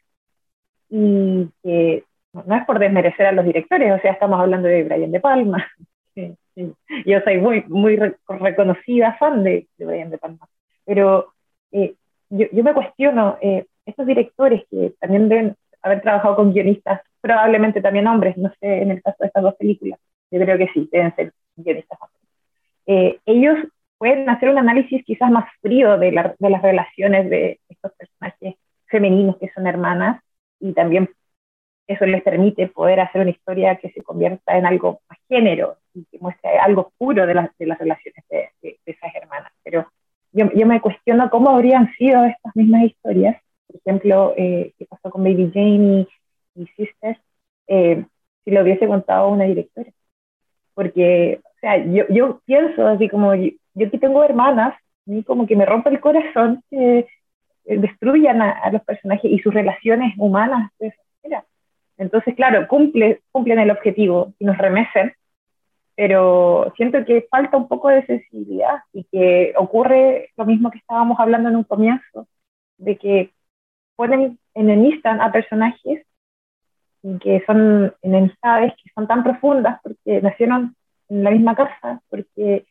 [0.88, 5.12] y que no es por desmerecer a los directores, o sea, estamos hablando de Brian
[5.12, 5.66] De Palma.
[7.06, 10.48] Yo soy muy, muy reconocida fan de, Brian De Palma,
[10.84, 11.32] pero
[11.72, 11.94] eh,
[12.28, 13.38] yo, yo, me cuestiono,
[13.86, 18.90] estos directores que también deben haber trabajado con guionistas probablemente también hombres, no sé, en
[18.90, 19.98] el caso de estas dos películas,
[20.30, 21.98] yo creo que sí, deben ser guionistas
[22.86, 23.56] eh, ellos
[23.98, 28.56] pueden hacer un análisis quizás más frío de, de, las relaciones de estos personajes
[28.86, 30.20] femeninos que son hermanas
[30.58, 31.08] y también
[31.86, 36.04] eso les permite poder hacer una historia que se convierta en algo más género y
[36.04, 39.52] que muestre algo oscuro de, las de las relaciones de, de, esas hermanas.
[39.62, 39.86] Pero
[40.32, 45.10] yo, yo, me cuestiono cómo habrían sido estas mismas historias, por ejemplo, eh, qué pasó
[45.10, 46.06] con Baby Jane
[46.54, 47.18] sisters,
[47.68, 48.04] eh,
[48.44, 49.90] si lo hubiese contado una directora.
[50.74, 55.22] Porque, o sea, yo, yo pienso así como, yo, yo que tengo hermanas, a mí
[55.22, 57.06] como que me rompe el corazón que
[57.64, 60.70] destruyan a, los personajes y sus relaciones humanas
[61.22, 61.44] manera.
[61.98, 65.12] Entonces, claro, cumple, cumplen el objetivo y nos remecen,
[65.94, 71.20] pero siento que falta un poco de sensibilidad y que ocurre lo mismo que estábamos
[71.20, 72.26] hablando en un comienzo,
[72.78, 73.30] de que
[73.96, 76.06] ponen, enemistan a personajes
[77.20, 80.74] que son enemistades que son tan profundas porque nacieron
[81.08, 82.64] en la misma casa, porque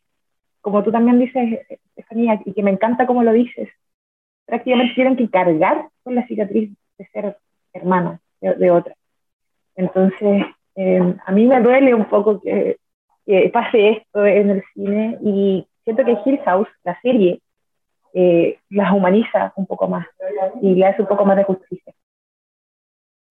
[0.62, 3.70] como tú también dices, Estefanía, y que me encanta cómo lo dices,
[4.46, 7.38] prácticamente tienen que cargar con la cicatriz de ser
[7.74, 8.94] hermana de, otra.
[9.76, 12.78] Entonces, em, a mí me duele un poco que,
[13.26, 17.42] que, pase esto en el cine y siento que Hill House, la serie,
[18.13, 20.08] eh, las humaniza un poco más
[20.62, 21.94] y le hace un poco más de justicia.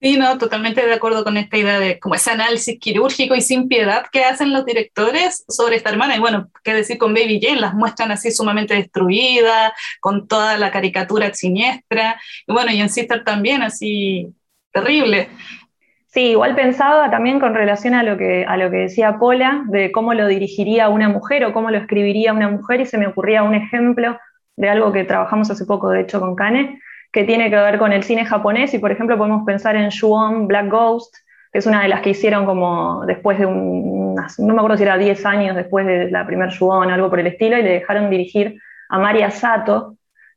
[0.00, 3.66] Sí, no, totalmente de acuerdo con esta idea de como ese análisis quirúrgico y sin
[3.66, 6.14] piedad que hacen los directores sobre esta hermana.
[6.14, 10.70] Y bueno, qué decir con Baby Jane, las muestran así sumamente destruidas, con toda la
[10.70, 12.20] caricatura siniestra.
[12.46, 14.32] Y bueno, y en Sister también, así
[14.70, 15.30] terrible.
[16.06, 19.90] Sí, igual pensaba también con relación a lo que, a lo que decía Pola, de
[19.90, 23.42] cómo lo dirigiría una mujer o cómo lo escribiría una mujer, y se me ocurría
[23.42, 24.16] un ejemplo
[24.56, 26.80] de algo que trabajamos hace poco, de hecho, con Kane,
[27.12, 30.46] que tiene que ver con el cine japonés y por ejemplo podemos pensar en Shuon
[30.46, 31.14] Black Ghost,
[31.52, 34.82] que es una de las que hicieron como después de un, no me acuerdo si
[34.82, 38.10] era 10 años después de la primer Shuon, algo por el estilo, y le dejaron
[38.10, 39.96] dirigir a Maria Sato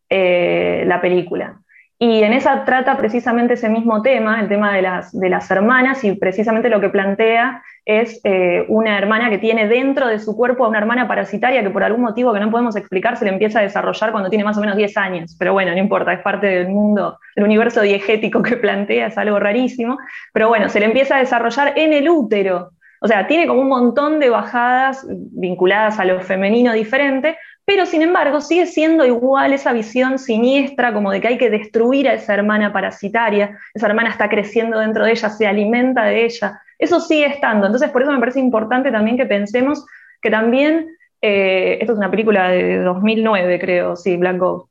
[0.10, 1.61] eh, la película.
[2.04, 6.04] Y en esa trata precisamente ese mismo tema, el tema de las, de las hermanas,
[6.04, 10.66] y precisamente lo que plantea es eh, una hermana que tiene dentro de su cuerpo
[10.66, 13.60] a una hermana parasitaria que por algún motivo que no podemos explicar se le empieza
[13.60, 15.36] a desarrollar cuando tiene más o menos 10 años.
[15.38, 19.40] Pero bueno, no importa, es parte del mundo, del universo diegético que plantea, es algo
[19.40, 20.00] rarísimo.
[20.34, 22.72] Pero bueno, se le empieza a desarrollar en el útero.
[23.04, 27.38] O sea, tiene como un montón de bajadas vinculadas a lo femenino diferente,
[27.74, 32.10] pero sin embargo sigue siendo igual esa visión siniestra como de que hay que destruir
[32.10, 36.60] a esa hermana parasitaria, esa hermana está creciendo dentro de ella, se alimenta de ella,
[36.78, 37.68] eso sigue estando.
[37.68, 39.86] Entonces por eso me parece importante también que pensemos
[40.22, 40.86] que también,
[41.22, 44.70] eh, esto es una película de 2009 creo, sí, Black Ghost,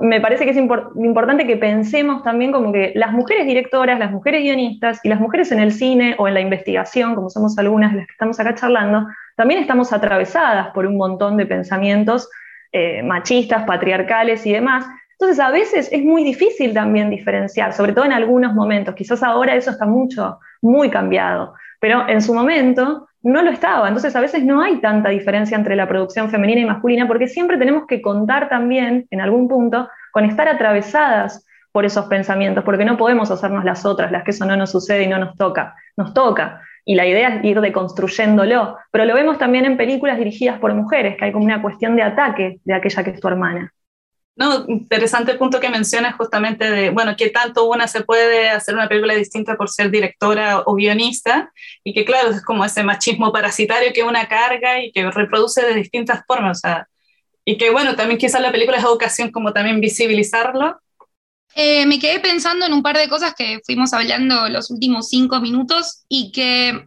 [0.00, 4.42] me parece que es importante que pensemos también como que las mujeres directoras, las mujeres
[4.42, 7.98] guionistas y las mujeres en el cine o en la investigación, como somos algunas de
[7.98, 12.28] las que estamos acá charlando, también estamos atravesadas por un montón de pensamientos
[12.72, 14.84] eh, machistas, patriarcales y demás.
[15.12, 18.96] Entonces a veces es muy difícil también diferenciar, sobre todo en algunos momentos.
[18.96, 23.86] Quizás ahora eso está mucho, muy cambiado, pero en su momento no lo estaba.
[23.86, 27.58] Entonces a veces no hay tanta diferencia entre la producción femenina y masculina porque siempre
[27.58, 32.96] tenemos que contar también, en algún punto, con estar atravesadas por esos pensamientos, porque no
[32.96, 35.76] podemos hacernos las otras, las que eso no nos sucede y no nos toca.
[35.96, 40.58] Nos toca y la idea es ir deconstruyéndolo, pero lo vemos también en películas dirigidas
[40.58, 43.74] por mujeres, que hay como una cuestión de ataque de aquella que es tu hermana.
[44.34, 48.88] No, interesante punto que mencionas justamente de, bueno, que tanto una se puede hacer una
[48.88, 51.52] película distinta por ser directora o guionista,
[51.84, 55.74] y que claro, es como ese machismo parasitario que una carga y que reproduce de
[55.74, 56.62] distintas formas,
[57.44, 60.80] y que bueno, también quizás la película es ocasión como también visibilizarlo.
[61.60, 65.40] Eh, me quedé pensando en un par de cosas que fuimos hablando los últimos cinco
[65.40, 66.86] minutos y que,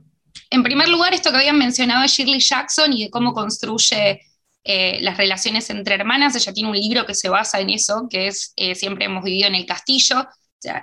[0.50, 4.22] en primer lugar, esto que habían mencionado Shirley Jackson y de cómo construye
[4.64, 6.38] eh, las relaciones entre hermanas.
[6.38, 9.50] Ella tiene un libro que se basa en eso, que es eh, Siempre hemos vivido
[9.50, 10.26] en el castillo.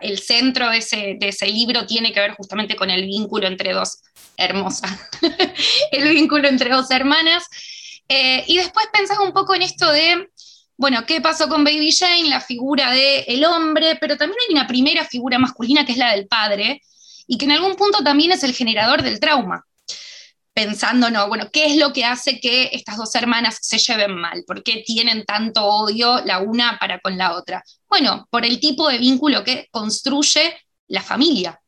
[0.02, 4.02] El centro de ese, libro tiene que ver justamente con el vínculo entre dos,
[4.36, 4.90] hermosas,
[5.92, 7.46] el vínculo entre dos hermanas.
[8.46, 10.28] Y después pensás un poco en esto de,
[10.78, 12.30] bueno, ¿qué pasó con Baby Jane?
[12.30, 16.12] La figura del el hombre, pero también hay una primera figura masculina que es la
[16.12, 16.80] del padre,
[17.26, 19.62] y que en algún punto también es el generador del trauma
[20.58, 24.42] pensando, no, bueno, ¿qué es lo que hace que estas dos hermanas se lleven mal?
[24.44, 27.62] ¿Por qué tienen tanto odio la una para con la otra?
[27.88, 30.56] Bueno, por el tipo de vínculo que construye
[30.88, 31.60] la familia.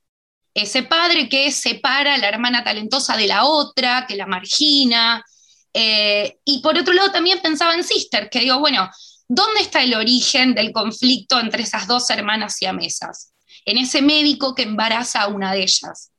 [0.53, 5.25] Ese padre que separa a la hermana talentosa de la otra, que la margina.
[5.73, 8.91] Eh, y por otro lado también pensaba en Sister, que digo, bueno,
[9.29, 13.33] ¿dónde está el origen del conflicto entre esas dos hermanas siamesas?
[13.65, 16.11] En ese médico que embaraza a una de ellas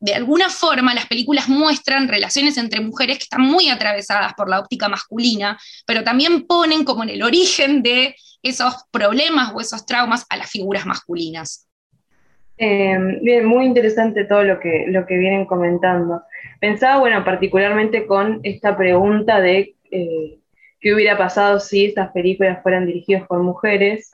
[0.00, 4.58] de alguna forma las películas muestran relaciones entre mujeres que están muy atravesadas por la
[4.58, 10.24] óptica masculina, pero también ponen como en el origen de esos problemas o esos traumas
[10.30, 11.68] a las figuras masculinas.
[12.56, 16.22] Eh, bien, muy interesante todo lo que, lo que vienen comentando.
[16.60, 20.38] Pensaba, bueno, particularmente con esta pregunta de eh,
[20.78, 24.10] qué hubiera pasado si estas películas fueran dirigidas por mujeres.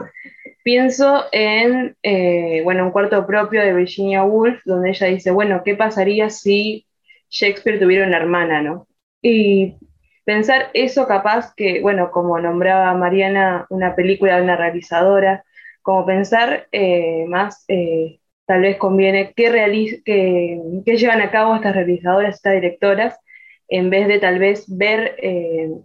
[0.62, 5.74] Pienso en, eh, bueno, un cuarto propio de Virginia Woolf, donde ella dice, bueno, ¿qué
[5.74, 6.86] pasaría si
[7.30, 8.86] Shakespeare tuviera una hermana, no?
[9.20, 9.74] Y
[10.24, 15.44] pensar eso capaz que, bueno, como nombraba Mariana, una película de una realizadora,
[15.82, 17.64] como pensar eh, más,
[18.46, 19.50] tal vez conviene, qué,
[20.04, 23.18] qué, llevan a cabo estas realizadoras, estas directoras,
[23.68, 25.16] en vez de tal vez ver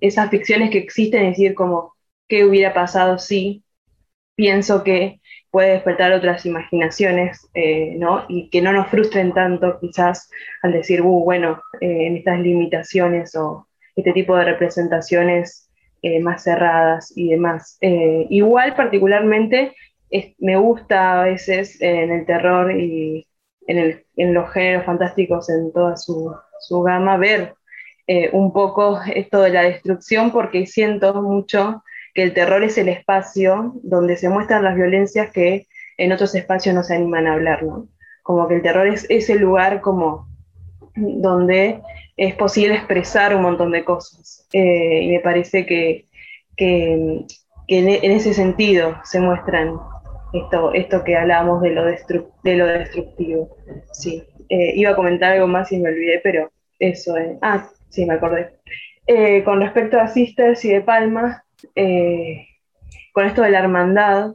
[0.02, 1.95] esas ficciones que existen y decir como,
[2.28, 3.63] ¿qué hubiera pasado si
[4.36, 5.21] pienso que
[5.52, 8.26] puede despertar otras imaginaciones, eh, ¿no?
[8.30, 10.30] Y que no nos frustren tanto quizás
[10.63, 15.69] al decir, uh, bueno, eh, en estas limitaciones o este tipo de representaciones
[16.02, 17.78] eh, más cerradas y demás.
[17.82, 19.76] igual particularmente
[20.39, 23.28] me gusta a veces en el terror y
[23.67, 27.56] en, los géneros fantásticos en toda su, su gama ver
[28.34, 31.82] un poco esto de la destrucción porque siento mucho
[32.13, 36.76] que el terror es el espacio donde se muestran las violencias que en otros espacios
[36.76, 37.88] no se animan a hablar, ¿no?
[38.24, 40.28] Como que el terror es ese lugar como
[40.95, 41.82] donde
[42.17, 44.47] es posible expresar un montón de cosas.
[44.52, 46.06] Eh, y me parece que,
[46.58, 47.26] que,
[47.67, 49.80] en, ese sentido se muestran
[50.34, 53.58] esto, esto que hablábamos de lo, de lo destructivo.
[53.94, 54.24] Sí.
[54.50, 57.17] Eh, iba a comentar algo más y me olvidé, pero eso.
[57.17, 57.38] Eh.
[57.41, 58.60] Ah, sí, me acordé.
[59.46, 61.44] con respecto a Sisters y de Palma,
[61.76, 62.48] eh,
[63.13, 64.34] con esto de la hermandad,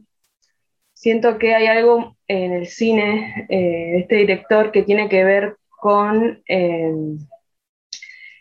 [0.92, 5.56] siento que hay algo en el cine eh, de este director que tiene que ver
[5.68, 6.92] con, eh,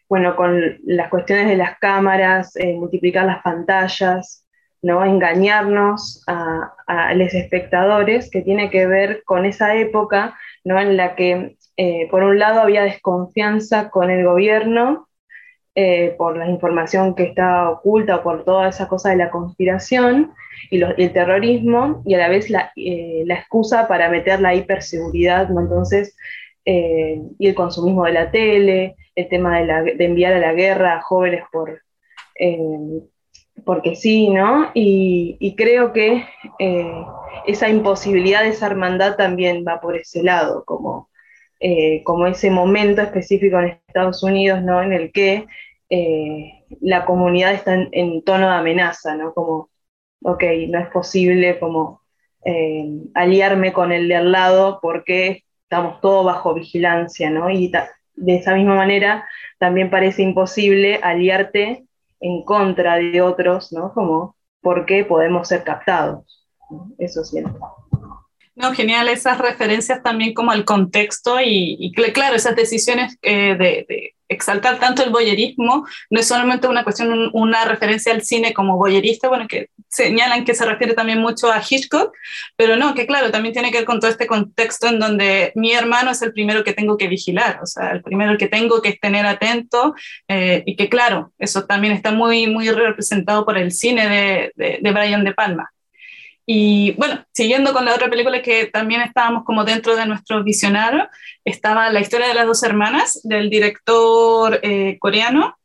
[0.10, 4.45] bueno, con las cuestiones de las cámaras, multiplicar las pantallas,
[4.86, 5.04] ¿no?
[5.04, 6.72] engañarnos a,
[7.16, 10.80] los espectadores, que tiene que ver con esa época ¿no?
[10.80, 11.58] en la que,
[12.12, 15.08] por un lado, había desconfianza con el gobierno,
[15.74, 20.34] eh, por la información que está oculta por toda esa cosa de la conspiración
[20.70, 25.50] y, el terrorismo, y a la vez la, eh, la excusa para meter la hiperseguridad,
[25.50, 25.62] ¿no?
[25.62, 26.16] Entonces,
[26.64, 31.02] eh, y el consumismo de la tele, el tema de enviar a la guerra a
[31.02, 31.82] jóvenes por,
[33.64, 34.72] porque sí, ¿no?
[34.74, 36.26] Y, creo que
[37.48, 41.10] esa imposibilidad de esa hermandad también va por ese lado, como
[41.60, 44.84] eh, como ese momento específico en Estados Unidos, ¿no?
[44.84, 45.48] En el que
[45.90, 49.34] eh, la comunidad está en, tono de amenaza, ¿no?
[49.34, 49.70] Como,
[50.22, 52.02] ok, no es posible como
[52.44, 57.50] eh, aliarme con el de al lado porque estamos todos bajo vigilancia, ¿no?
[57.50, 57.72] Y
[58.16, 59.28] de esa misma manera
[59.58, 61.85] también parece imposible aliarte
[62.20, 63.94] en contra de otros, ¿no?
[63.94, 66.44] Como porque podemos ser captados.
[66.98, 67.60] Eso siento.
[68.56, 74.80] No, genial esas referencias también como al contexto y, claro, esas decisiones eh, de, exaltar
[74.80, 79.48] tanto el boyerismo, no es solamente una cuestión, una referencia al cine como boyerista, bueno,
[79.48, 82.14] que señalan que se refiere también mucho a Hitchcock,
[82.56, 85.74] pero no, que claro, también tiene que ver con todo este contexto en donde mi
[85.74, 88.94] hermano es el primero que tengo que vigilar, o sea, el primero que tengo que
[88.94, 89.96] tener atento,
[90.28, 94.80] eh, y que claro, eso también está muy, muy representado por el cine de, de,
[94.82, 95.72] de Brian De Palma.
[96.46, 101.10] Y bueno, siguiendo con la otra película que también estábamos como dentro de nuestro visionario,
[101.44, 105.58] estaba La historia de las dos hermanas del director eh, coreano.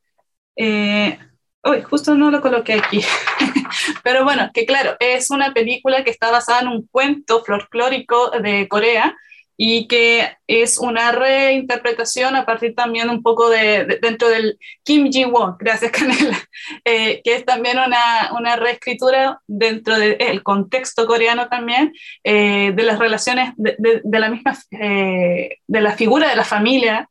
[0.56, 1.18] Eh,
[1.88, 3.02] justo no lo coloqué aquí.
[4.02, 8.66] Pero bueno, que claro, es una película que está basada en un cuento folclórico de
[8.68, 9.14] Corea
[9.62, 15.56] y que es una reinterpretación a partir también un poco de, dentro del Kim Ji-won,
[15.58, 16.38] gracias Canela,
[16.82, 21.92] eh, que es también una, una reescritura dentro del contexto coreano también,
[22.24, 27.10] eh, de las relaciones, de, de la misma, eh, de la figura de la familia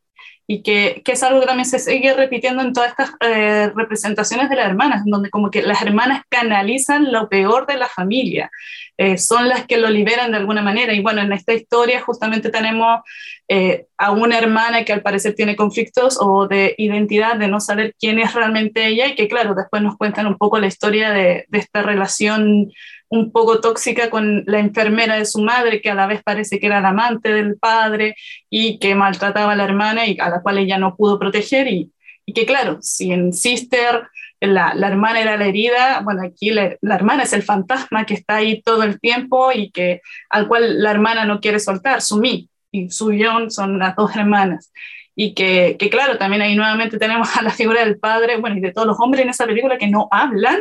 [0.52, 4.50] y que, que, es algo que también se sigue repitiendo en todas estas eh, representaciones
[4.50, 8.50] de las hermanas, donde como que las hermanas canalizan lo peor de la familia,
[8.97, 10.91] eh, son las que lo liberan de alguna manera.
[10.93, 13.02] Y bueno, en esta historia justamente tenemos
[13.47, 17.93] eh, a una hermana que al parecer tiene conflictos o de identidad, de no saber
[18.00, 21.45] quién es realmente ella, y que claro, después nos cuentan un poco la historia de,
[21.47, 22.72] de esta relación
[23.10, 26.68] un poco tóxica con la enfermera de su madre, que a la vez parece que
[26.68, 28.16] era la amante del padre
[28.49, 31.68] y que maltrataba a la hermana y a la cual ella no pudo proteger.
[31.68, 31.91] Y,
[32.34, 34.03] que claro, si en Sister
[34.39, 38.14] la, la, hermana era la herida, bueno, aquí la, la, hermana es el fantasma que
[38.14, 42.47] está ahí todo el tiempo y que al cual la hermana no quiere soltar, Sumi
[42.72, 44.72] y Suyeon son las dos hermanas.
[45.16, 48.62] Y que, que, claro, también ahí nuevamente tenemos a la figura del padre, bueno, y
[48.62, 50.60] de todos los hombres en esa película que no hablan,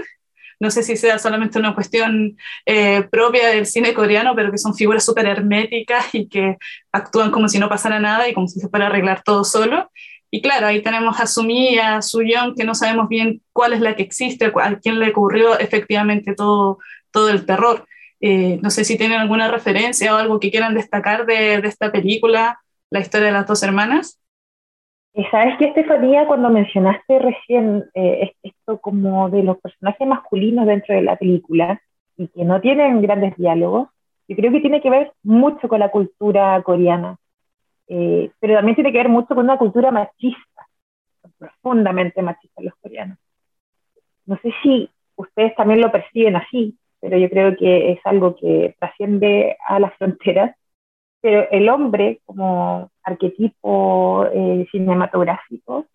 [0.61, 2.37] no sé si sea solamente una cuestión
[2.67, 6.57] eh, propia del cine coreano, pero que son figuras súper herméticas y que
[6.93, 9.91] actúan como si no pasara nada y como si se fuera a arreglar todo solo.
[10.31, 13.81] Y claro, ahí tenemos a Sumi y a Suyeon, que no sabemos bien cuál es
[13.81, 16.79] la que existe, a quién le ocurrió efectivamente todo,
[17.11, 17.87] todo el terror.
[18.21, 21.93] Eh, no sé si tienen alguna referencia o algo que quieran destacar de, de esta
[21.93, 24.19] película, la historia de las dos hermanas.
[25.31, 31.03] Sabes que Estefanía, cuando mencionaste recién eh, esto como de los personajes masculinos dentro de
[31.03, 31.83] la película
[32.17, 33.89] y que no tienen grandes diálogos,
[34.29, 37.17] yo creo que tiene que ver mucho con la cultura coreana,
[37.89, 40.69] eh, pero también tiene que ver mucho con una cultura machista,
[41.39, 43.19] profundamente machista los coreanos.
[44.27, 48.77] No sé si ustedes también lo perciben así, pero yo creo que es algo que
[48.79, 50.55] trasciende a las fronteras
[51.21, 55.87] pero el hombre como arquetipo eh, cinematográfico,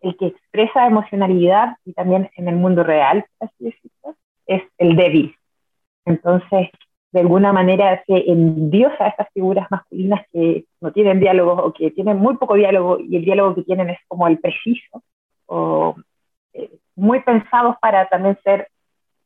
[0.00, 5.34] el que expresa emocionalidad y también en el mundo real, así decirlo, es el débil.
[6.04, 6.68] Entonces,
[7.14, 11.92] de alguna manera se endiosa a estas figuras masculinas que no tienen diálogo o que
[11.92, 15.02] tienen muy poco diálogo y el diálogo que tienen es como el preciso
[15.46, 15.94] o
[16.52, 18.68] eh, muy pensados para también ser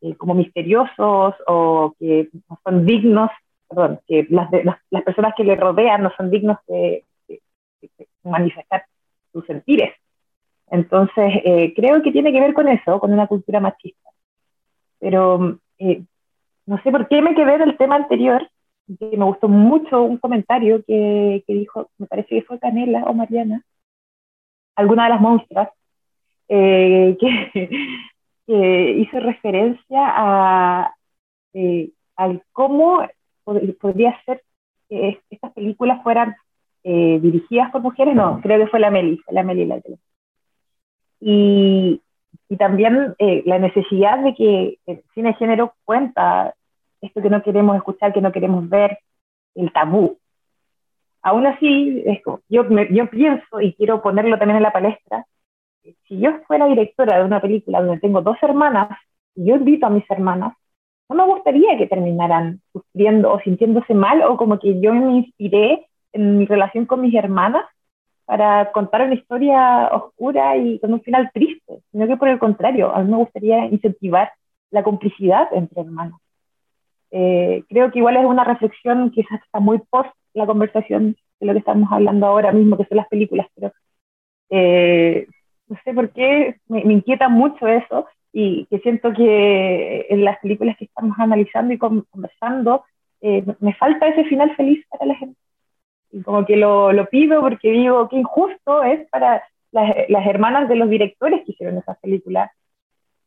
[0.02, 3.30] eh, como misteriosos o que no son dignos
[3.68, 7.40] perdón, que las, las, las, personas que le rodean no son dignos de, de,
[7.80, 8.84] de manifestar
[9.32, 9.94] sus sentires.
[10.70, 14.10] Entonces, eh, creo que tiene que ver con eso, con una cultura machista.
[14.98, 16.02] Pero eh,
[16.66, 18.48] no sé por qué me quedé del tema anterior,
[18.98, 23.14] que me gustó mucho un comentario que, que, dijo, me parece que fue Canela o
[23.14, 23.62] Mariana,
[24.76, 25.68] alguna de las monstruas,
[26.48, 27.70] eh, que,
[28.46, 30.94] que, hizo referencia a,
[31.54, 33.06] eh, al cómo
[33.80, 34.42] podría ser
[34.88, 36.36] que estas películas fueran
[36.84, 39.96] eh, dirigidas por mujeres, no, creo que fue la Meli, fue la Meli la que
[41.20, 42.01] y,
[42.49, 46.55] y también eh, la necesidad de que el cine de género cuenta
[47.01, 48.99] esto que no queremos escuchar, que no queremos ver,
[49.55, 50.18] el tabú.
[51.22, 55.26] Aún así, esto, yo, me, yo pienso, y quiero ponerlo también en la palestra,
[55.82, 58.88] si yo fuera directora de una película donde tengo dos hermanas,
[59.34, 60.55] y yo invito a mis hermanas,
[61.09, 65.86] no me gustaría que terminaran sufriendo o sintiéndose mal o como que yo me inspiré
[66.12, 67.64] en mi relación con mis hermanas
[68.26, 72.94] para contar una historia oscura y con un final triste, sino que por el contrario,
[72.94, 74.30] a mí me gustaría incentivar
[74.70, 76.20] la complicidad entre hermanos.
[77.11, 81.54] Eh, creo que igual es una reflexión que está muy post la conversación de lo
[81.54, 83.72] que estamos hablando ahora mismo, que son las películas, pero
[84.50, 85.26] eh,
[85.68, 90.38] no sé por qué me, me inquieta mucho eso y que siento que en las
[90.38, 92.84] películas que estamos analizando y conversando,
[93.20, 95.38] eh, me falta ese final feliz para la gente.
[96.10, 100.68] Y como que lo, lo pido porque digo, qué injusto es para las, las, hermanas
[100.68, 102.50] de los directores que hicieron esas películas.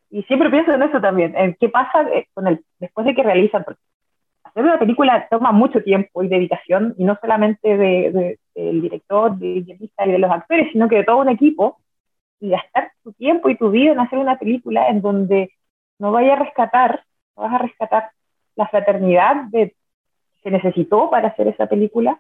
[0.10, 3.24] Y siempre pienso en eso también, en qué pasa eh, con el, después de que
[3.24, 3.82] realizan, porque
[4.44, 9.38] hacer una película toma mucho tiempo y dedicación, y no solamente de, de, del director,
[9.38, 11.78] del guionista y de los actores, sino que de todo un equipo,
[12.42, 15.54] y gastar tu tiempo y tu vida en hacer una película en donde
[16.00, 17.04] no vaya a rescatar,
[17.38, 18.12] no vas a rescatar
[18.56, 19.76] la fraternidad de,
[20.44, 22.20] que necesitó para hacer esa película,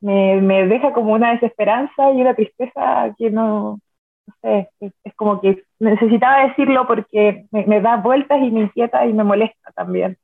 [0.00, 3.80] me, me deja como una desesperanza y una tristeza que no,
[4.26, 9.12] no sé, es, como que necesitaba decirlo porque me da vueltas y me inquieta y
[9.12, 10.16] me molesta también.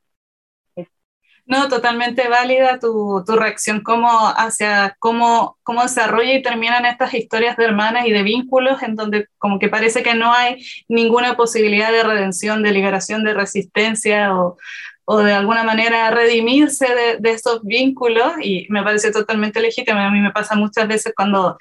[1.46, 7.58] No, totalmente válida tu, tu reacción como hacia cómo, cómo desarrolla y terminan estas historias
[7.58, 11.92] de hermanas y de vínculos en donde como que parece que no hay ninguna posibilidad
[11.92, 14.56] de redención, de liberación, de resistencia o,
[15.04, 20.00] o de alguna manera redimirse de, de estos vínculos y me parece totalmente legítimo.
[20.00, 21.58] A mí me pasa muchas veces cuando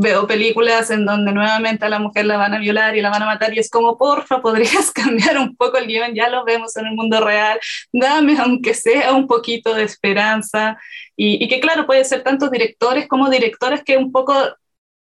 [0.00, 3.22] veo películas en donde nuevamente a la mujer la van a violar y la van
[3.22, 6.76] a matar y es como, porfa, podrías cambiar un poco el guion, ya lo vemos
[6.76, 7.58] en el mundo real,
[7.92, 10.78] dame aunque sea un poquito de esperanza
[11.16, 14.34] y, y que claro, puede ser tantos directores como directoras que un poco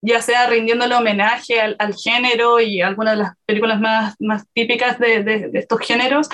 [0.03, 4.99] ya sea rindiéndole homenaje al, al, género y algunas de las películas más, más típicas
[4.99, 6.27] de, de, de, estos géneros,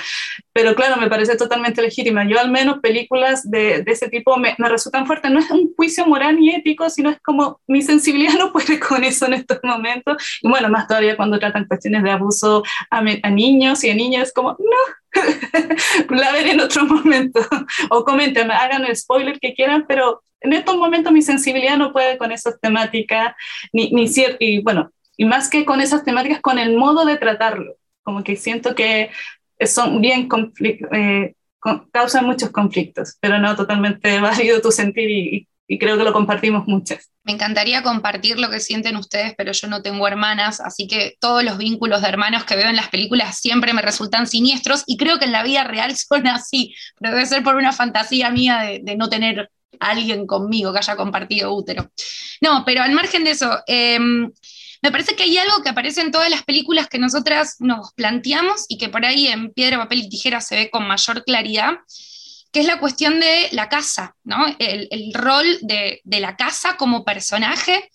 [0.52, 2.28] pero claro, me parece totalmente legítima.
[2.28, 5.72] Yo al menos películas de, de ese tipo me, me, resultan fuertes, no es un
[5.76, 9.60] juicio moral ni ético, sino es como mi sensibilidad no puede con eso en estos
[9.62, 13.96] momentos, y bueno, más todavía cuando tratan cuestiones de abuso a, a niños y a
[13.96, 15.00] niñas, como, no,
[16.10, 17.40] la veré en otro momento,
[17.92, 22.18] o comenten, hagan el spoiler que quieran, pero en estos momentos mi sensibilidad no puede
[22.18, 23.36] con esas temáticas,
[23.72, 24.10] ni, ni
[24.40, 28.36] y bueno, y más que con esas temáticas, con el modo de tratarlo, como que
[28.36, 29.12] siento que
[29.60, 30.30] son bien
[30.62, 31.34] eh,
[31.92, 36.68] causan muchos conflictos, pero no totalmente válido tu sentir y, y creo que lo compartimos
[36.68, 37.12] muchas.
[37.24, 41.44] Me encantaría compartir lo que sienten ustedes, pero yo no tengo hermanas, así que todos
[41.44, 45.20] los vínculos de hermanos que veo en las películas siempre me resultan siniestros y creo
[45.20, 48.80] que en la vida real son así, pero debe ser por una fantasía mía de,
[48.82, 51.92] de no tener alguien conmigo que haya compartido útero.
[52.42, 54.00] No, pero al margen de eso, eh,
[54.82, 58.66] me parece que hay algo que aparece en todas las películas que nosotras nos planteamos
[58.70, 61.74] y que por ahí en piedra, papel y tijera se ve con mayor claridad,
[62.52, 64.46] que es la cuestión de la casa, ¿no?
[64.58, 67.92] El, rol de, la casa como personaje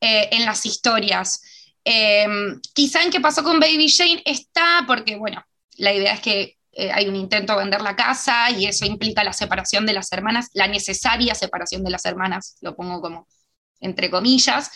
[0.00, 1.42] eh, en las historias.
[1.84, 2.26] Eh,
[2.72, 5.44] quizá en qué pasó con Baby Jane está porque, bueno,
[5.76, 9.24] la idea es que eh, hay un intento de vender la casa y eso implica
[9.24, 13.26] la separación de las hermanas, la necesaria separación de las hermanas, lo pongo como
[13.80, 14.70] entre comillas,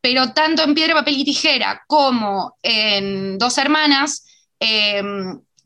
[0.00, 4.24] pero tanto en Piedra, Papel y Tijera como en Dos Hermanas,
[4.60, 5.02] eh,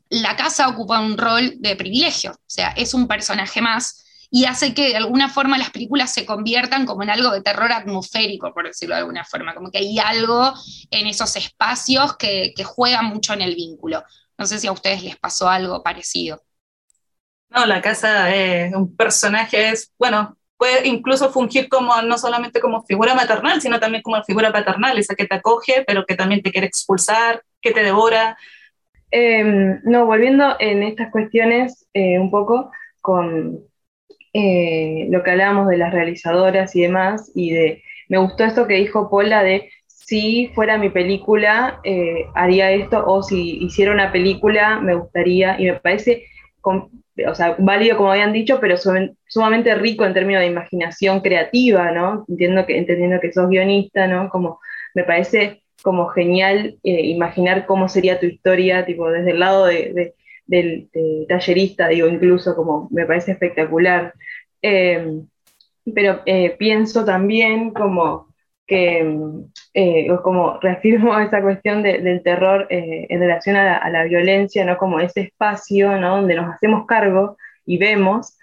[0.09, 4.73] la casa ocupa un rol de privilegio, o sea, es un personaje más y hace
[4.73, 8.67] que de alguna forma las películas se conviertan como en algo de terror atmosférico, por
[8.67, 10.53] decirlo de alguna forma, como que hay algo
[10.91, 14.03] en esos espacios que juega mucho en el vínculo.
[14.37, 16.41] No sé si a ustedes les pasó algo parecido.
[17.49, 22.83] No, la casa es un personaje, es, bueno, puede incluso fungir como, no solamente como
[22.83, 26.51] figura maternal, sino también como figura paternal, esa que te acoge, pero que también te
[26.51, 28.37] quiere expulsar, que te devora.
[29.11, 32.71] Eh, no, volviendo en estas cuestiones eh, un poco
[33.01, 33.59] con
[34.33, 38.75] eh, lo que hablábamos de las realizadoras y demás, y de, me gustó esto que
[38.75, 39.71] dijo Paula de
[40.07, 45.65] si fuera mi película, eh, haría esto, o si hiciera una película, me gustaría, y
[45.65, 46.23] me parece,
[46.63, 52.23] o sea, válido como habían dicho, pero sumamente rico en términos de imaginación creativa, ¿no?
[52.29, 54.29] Entiendo que, entendiendo que sos guionista, ¿no?
[54.29, 54.61] Como
[54.93, 59.91] me parece como genial eh, imaginar cómo sería tu historia, tipo, desde el lado de,
[59.93, 60.13] de,
[60.45, 64.13] del de tallerista, digo, incluso como me parece espectacular.
[64.61, 65.19] Eh,
[65.93, 66.21] pero
[66.57, 68.27] pienso también como
[68.67, 69.19] que
[69.73, 74.03] eh, como reafirmo esa cuestión de, del terror eh, en relación a la, a la,
[74.03, 74.77] violencia, ¿no?
[74.77, 76.17] como ese espacio ¿no?
[76.17, 78.37] donde nos hacemos cargo y vemos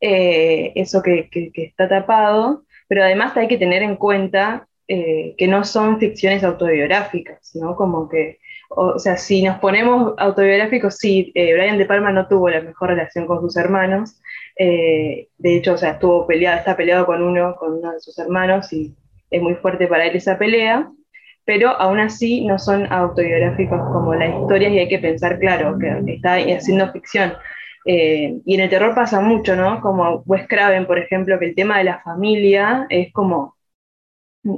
[0.00, 5.34] eh, eso que, que, que, está tapado, pero además hay que tener en cuenta eh,
[5.36, 7.74] que no son ficciones autobiográficas, ¿no?
[7.74, 8.38] como que,
[8.70, 12.90] o, sea, si nos ponemos autobiográficos, sí, eh, Brian De Palma no tuvo la mejor
[12.90, 14.20] relación con sus hermanos,
[14.56, 18.72] de hecho, o sea, estuvo peleado, está peleado con uno, con uno de sus hermanos
[18.72, 18.92] y
[19.30, 20.90] es muy fuerte para él esa pelea,
[21.44, 26.12] pero aún así no son autobiográficos como la historia y hay que pensar, claro, que
[26.12, 27.32] está haciendo ficción.
[27.86, 29.80] Eh, y en el terror pasa mucho, ¿no?
[29.80, 33.56] Como Wes Craven, por ejemplo, que el tema de la familia es como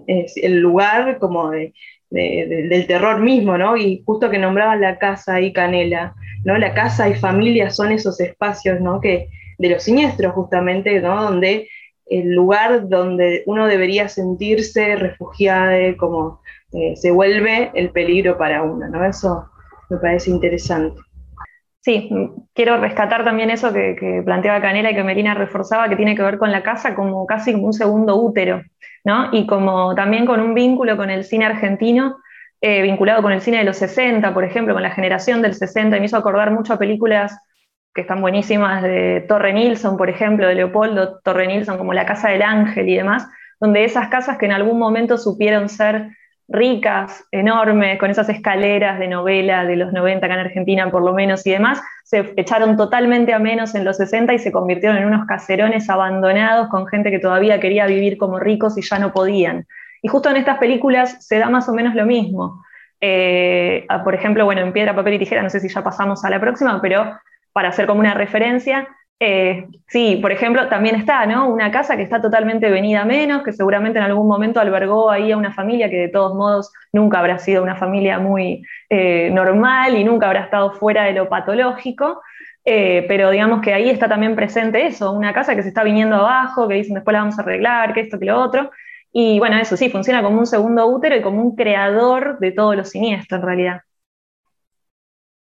[0.07, 1.73] es el lugar como de,
[2.11, 3.77] del terror mismo, ¿no?
[3.77, 6.15] Y justo que nombraban la casa y Canela,
[6.45, 6.59] ¿no?
[6.59, 9.01] La casa y familia son esos espacios, ¿no?
[9.01, 11.23] Que, de los siniestros, justamente, ¿no?
[11.23, 11.69] Donde
[12.11, 16.43] el lugar donde uno debería sentirse refugiado, como
[16.73, 19.05] eh, se vuelve el peligro para uno, ¿no?
[19.05, 19.49] Eso
[19.89, 21.01] me parece interesante.
[21.81, 22.11] Sí,
[22.53, 26.37] quiero rescatar también eso que, planteaba Canela y que Melina reforzaba, que tiene que ver
[26.37, 28.61] con la casa como casi como un segundo útero,
[29.05, 29.31] ¿no?
[29.33, 32.17] Y como también con un vínculo con el cine argentino,
[32.61, 35.97] eh, vinculado con el cine de los 60, por ejemplo, con la generación del 60,
[35.97, 37.39] y me hizo acordar mucho a películas
[37.95, 42.29] que están buenísimas de Torre Nilsson, por ejemplo, de Leopoldo Torre Nilsson, como La Casa
[42.29, 43.29] del Ángel y demás,
[43.59, 46.11] donde esas casas que en algún momento supieron ser
[46.51, 51.13] ricas, enormes, con esas escaleras de novela de los 90 acá en Argentina por lo
[51.13, 55.07] menos y demás, se echaron totalmente a menos en los 60 y se convirtieron en
[55.07, 59.67] unos caserones abandonados con gente que todavía quería vivir como ricos y ya no podían.
[60.03, 62.65] Y justo en estas películas se da más o menos lo mismo.
[63.01, 66.31] Eh, por ejemplo, bueno, en Piedra, Papel y Tijera, no sé si ya pasamos a
[66.31, 67.13] la próxima, pero
[67.53, 68.89] para hacer como una referencia,
[69.23, 71.47] eh, sí, por ejemplo, también está, ¿no?
[71.51, 75.37] Una casa que está totalmente venida menos, que seguramente en algún momento albergó ahí a
[75.37, 80.05] una familia que de todos modos nunca habrá sido una familia muy eh, normal y
[80.05, 82.23] nunca habrá estado fuera de lo patológico.
[82.65, 86.17] Eh, pero digamos que ahí está también presente eso, una casa que se está viniendo
[86.17, 88.71] abajo, que dicen después la vamos a arreglar, que esto, que lo otro.
[89.13, 92.75] Y bueno, eso sí, funciona como un segundo útero y como un creador de todo
[92.75, 93.81] lo siniestro en realidad.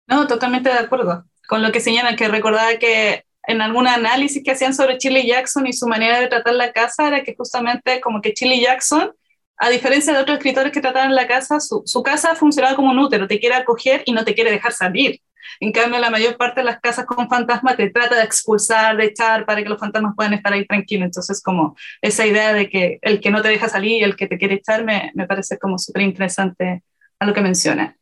[0.07, 4.51] No, totalmente de acuerdo con lo que señalan, que recordaba que en algún análisis que
[4.51, 8.21] hacían sobre Chile Jackson y su manera de tratar la casa era que justamente como
[8.21, 9.13] que Chile Jackson,
[9.57, 13.27] a diferencia de otros escritores que trataban la casa, su, casa funcionaba como un útero,
[13.27, 15.19] te quiere acoger y no te quiere dejar salir.
[15.59, 19.05] En cambio, la mayor parte de las casas con fantasmas te trata de expulsar, de
[19.05, 21.05] echar para que los fantasmas puedan estar ahí tranquilos.
[21.05, 24.27] Entonces, como esa idea de que el que no te deja salir y el que
[24.27, 26.83] te quiere echar me, me parece como súper interesante
[27.19, 27.97] a lo que menciona.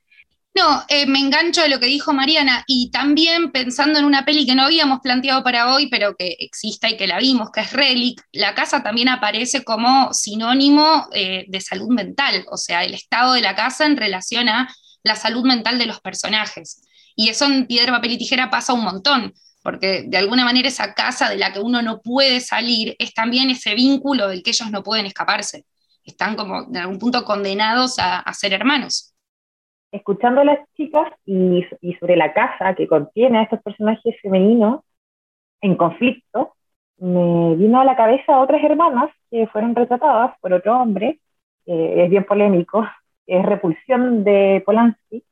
[0.54, 4.46] No, eh, me engancho a lo que dijo Mariana y también pensando en una peli
[4.46, 7.72] que no habíamos planteado para hoy, pero que exista y que la vimos, que es
[7.72, 13.34] Relic, la casa también aparece como sinónimo eh, de salud mental, o sea, el estado
[13.34, 14.68] de la casa en relación a
[15.04, 16.82] la salud mental de los personajes.
[17.16, 19.34] Y eso en Piedra, Papel y Tijera pasa un montón,
[19.64, 23.50] porque de alguna manera esa casa de la que uno no puede salir es también
[23.50, 25.66] ese vínculo del que ellos no pueden escaparse.
[26.04, 29.11] Están como en algún punto condenados a ser hermanos
[29.92, 31.66] escuchando a las chicas y,
[32.00, 34.82] sobre la casa que contiene a estos personajes femeninos
[35.62, 36.54] en conflicto,
[36.98, 41.20] me vino a la cabeza otras hermanas que fueron retratadas por otro hombre,
[41.66, 42.86] que es bien polémico,
[43.28, 45.24] es Repulsión de Polanski,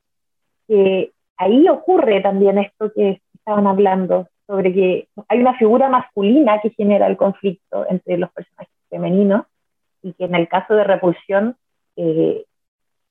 [0.68, 6.70] que ahí ocurre también esto que estaban hablando, sobre que hay una figura masculina que
[6.70, 9.46] genera el conflicto entre los personajes femeninos
[10.02, 11.56] y que en el caso de Repulsión
[11.96, 12.44] eh,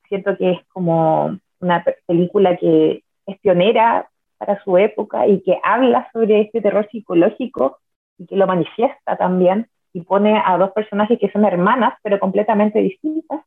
[0.09, 6.09] siento que es como una película que es pionera para su época y que habla
[6.11, 7.79] sobre este terror psicológico
[8.17, 12.79] y que lo manifiesta también y pone a dos personajes que son hermanas pero completamente
[12.79, 13.41] distintas.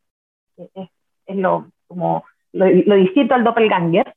[0.56, 4.14] Es, lo, como lo, distinto al doppelganger,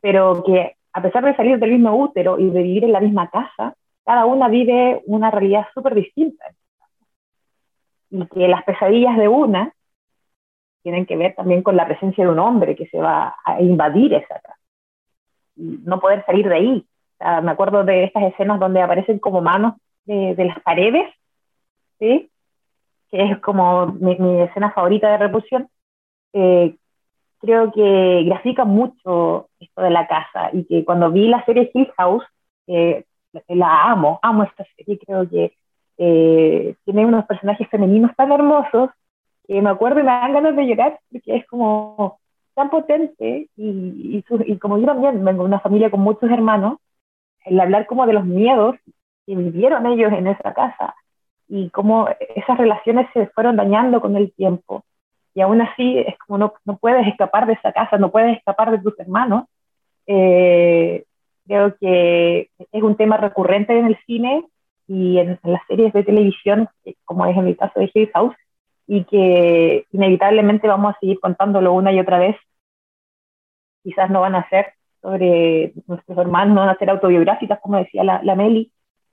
[0.00, 3.28] pero que a pesar de salir del mismo útero y de vivir en la misma
[3.30, 3.74] casa,
[4.04, 6.44] cada una vive una realidad súper distinta.
[8.10, 9.72] Y que las pesadillas de una
[10.82, 14.14] tienen que ver también con la presencia de un hombre que se va a invadir
[14.14, 14.58] esa casa.
[15.56, 16.86] Y no poder salir de ahí.
[17.42, 19.74] me acuerdo de estas escenas donde aparecen como manos
[20.04, 21.08] de, las paredes,
[21.98, 22.30] ¿sí?
[23.10, 25.68] que es como mi, escena favorita de repulsión.
[26.32, 26.76] Eh,
[27.40, 31.92] creo que grafica mucho esto de la casa y que cuando vi la serie Hill
[31.96, 32.24] House,
[32.66, 33.04] eh,
[33.48, 35.52] la amo, amo esta serie, creo que
[35.98, 38.90] eh, tiene unos personajes femeninos tan hermosos
[39.46, 42.18] que me acuerdo y me dan ganas de llorar porque es como
[42.54, 46.78] tan potente y, y, como yo también vengo de una familia con muchos hermanos,
[47.44, 48.76] el hablar como de los miedos
[49.26, 50.94] que vivieron ellos en esa casa
[51.48, 54.84] y cómo esas relaciones se fueron dañando con el tiempo.
[55.34, 58.70] Y aún así es como no, no puedes escapar de esa casa, no puedes escapar
[58.70, 59.44] de tus hermanos.
[60.06, 61.04] Eh,
[61.46, 64.44] creo que es un tema recurrente en el cine
[64.86, 66.68] y en, en, las series de televisión,
[67.04, 68.34] como es en el caso de Hill House,
[68.92, 72.36] y que inevitablemente vamos a seguir contándolo una y otra vez.
[73.82, 78.04] Quizás no van a ser sobre nuestros hermanos, no van a ser autobiográficas, como decía
[78.04, 78.70] la, la Meli,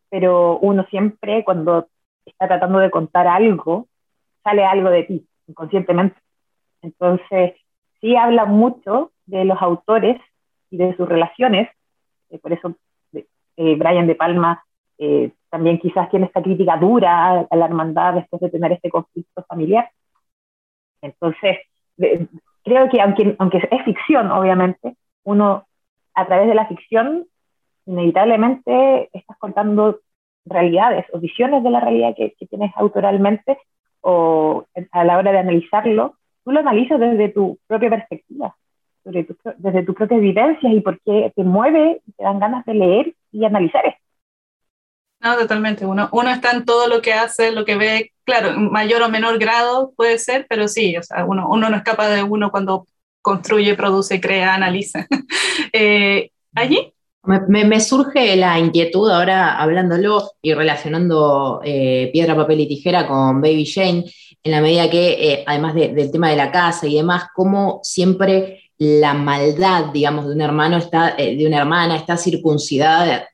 [0.09, 1.87] pero uno siempre cuando
[2.25, 3.87] está tratando de contar algo,
[4.43, 6.19] sale algo de ti, inconscientemente.
[6.81, 7.53] Entonces,
[8.01, 10.19] sí habla mucho de los autores
[10.71, 11.69] y de sus relaciones,
[12.31, 12.75] eh, por eso
[13.13, 14.61] eh, Brian De Palma
[14.99, 19.43] eh, también quizás tiene esta crítica dura a, la hermandad después de tener este conflicto
[19.47, 19.89] familiar.
[21.01, 21.57] Entonces,
[22.63, 25.65] creo que aunque, aunque es ficción, obviamente, uno
[26.13, 27.25] a través de la ficción
[27.85, 29.99] inevitablemente estás contando
[30.45, 33.57] realidades o visiones de la realidad que, tienes autoralmente
[34.01, 38.55] o a la hora de analizarlo, tú lo analizas desde tu propia perspectiva,
[39.03, 42.65] sobre tu, desde tus propias vivencias y por qué te mueve y te dan ganas
[42.65, 43.98] de leer y analizar esto.
[45.21, 45.85] No, totalmente.
[45.85, 49.37] Uno, uno está en todo lo que hace, lo que ve, claro, mayor o menor
[49.37, 52.87] grado puede ser, pero sí, o sea, uno, uno no escapa de uno cuando
[53.21, 55.07] construye, produce, crea, analiza.
[55.73, 56.93] eh, ¿Allí?
[57.23, 63.41] Me, me, surge la inquietud ahora hablándolo y relacionando eh, piedra, papel y tijera con
[63.41, 64.05] Baby Jane,
[64.41, 67.81] en la medida que, eh, además de, del tema de la casa y demás, como
[67.83, 73.27] siempre la maldad, digamos, de un hermano está, de una hermana está circuncidada,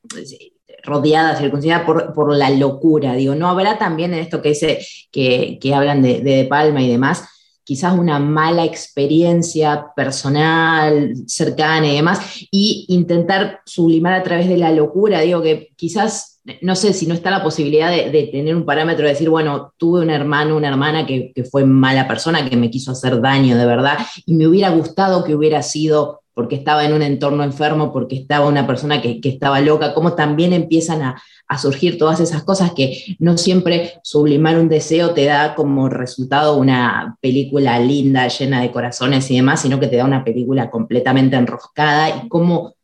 [0.85, 3.13] rodeada, circuncidada por, por, la locura.
[3.15, 6.89] Digo, ¿no habrá también en esto que dice, que, que hablan de, de, Palma y
[6.89, 7.27] demás,
[7.63, 12.19] quizás una mala experiencia personal, cercana y demás,
[12.51, 17.15] y intentar sublimar a través de la locura, digo que quizás, no sé si no
[17.15, 20.67] está la posibilidad de, de tener un parámetro de decir, bueno, tuve un hermano, una
[20.67, 24.47] hermana que, que, fue mala persona, que me quiso hacer daño de verdad, y me
[24.47, 29.01] hubiera gustado que hubiera sido porque estaba en un entorno enfermo, porque estaba una persona
[29.01, 33.93] que, estaba loca, como también empiezan a, a surgir todas esas cosas que no siempre
[34.03, 39.61] sublimar un deseo te da como resultado una película linda, llena de corazones y demás,
[39.61, 42.75] sino que te da una película completamente enroscada y como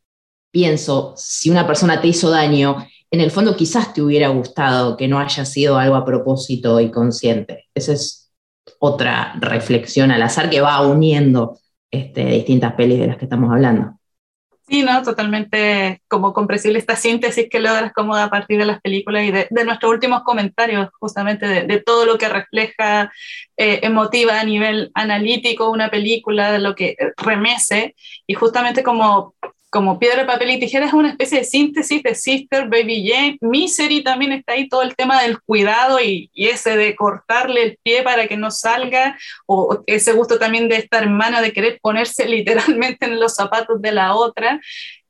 [0.49, 5.09] pienso, si una persona te hizo daño, en el fondo quizás te hubiera gustado que
[5.09, 7.65] no haya sido algo a propósito y consciente.
[7.75, 8.31] Esa es
[8.79, 11.59] otra reflexión al azar que va uniendo
[11.91, 13.97] este, distintas pelis de las que estamos hablando.
[14.71, 19.25] Sí, no, totalmente como comprensible esta síntesis que logras como a partir de las películas
[19.25, 23.11] y de, nuestros últimos comentarios, justamente de, de todo lo que refleja
[23.57, 29.35] eh, emotiva a nivel analítico una película, de lo que remece, y justamente como
[29.71, 34.03] como piedra, papel y tijera es una especie de síntesis de Sister, Baby Jane, Misery
[34.03, 38.03] también está ahí todo el tema del cuidado y, y, ese de cortarle el pie
[38.03, 43.05] para que no salga, o ese gusto también de esta hermana de querer ponerse literalmente
[43.05, 44.59] en los zapatos de la otra,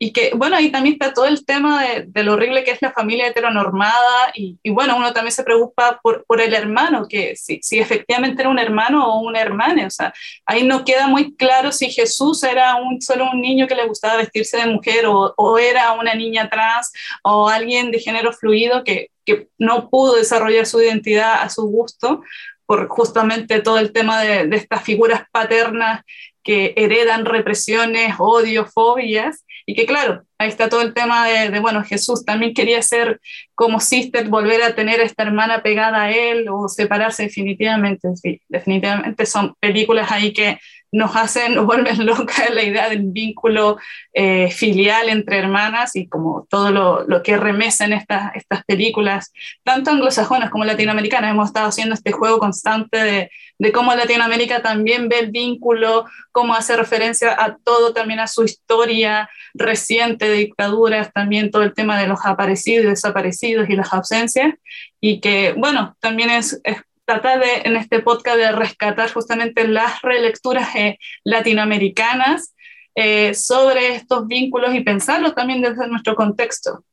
[0.03, 2.81] y que, bueno, ahí también está todo el tema de, de lo horrible que es
[2.81, 7.35] la familia heteronormada, y, y, bueno, uno también se preocupa por, por el hermano, que
[7.35, 10.11] si, si, efectivamente era un hermano o una hermana, o sea,
[10.47, 14.17] ahí no queda muy claro si Jesús era un, solo un niño que le gustaba
[14.17, 16.91] vestirse de mujer, o, o era una niña trans,
[17.23, 22.23] o alguien de género fluido que, que no pudo desarrollar su identidad a su gusto,
[22.65, 26.01] por justamente todo el tema de, de estas figuras paternas
[26.43, 31.59] que heredan represiones, odios, fobias, y que claro, ahí está todo el tema de, de,
[31.59, 33.19] bueno, Jesús también quería ser
[33.55, 38.41] como sister, volver a tener a esta hermana pegada a él o separarse definitivamente, sí,
[38.49, 40.59] definitivamente son películas ahí que
[40.91, 43.77] nos hacen, nos vuelven loca la idea del vínculo
[44.13, 49.31] eh, filial entre hermanas y como todo lo, lo que remesan estas, estas películas,
[49.63, 51.31] tanto anglosajonas como latinoamericanas.
[51.31, 53.31] Hemos estado haciendo este juego constante de,
[53.61, 58.43] de cómo Latinoamérica también ve el vínculo, cómo hace referencia a todo, también a su
[58.43, 63.93] historia reciente de dictaduras, también todo el tema de los aparecidos y desaparecidos y las
[63.93, 64.55] ausencias,
[64.99, 66.59] y que, bueno, también es
[67.05, 72.55] tratar de, en este podcast de rescatar justamente las relecturas eh, latinoamericanas
[72.95, 76.83] eh, sobre estos vínculos y pensarlos también desde nuestro contexto.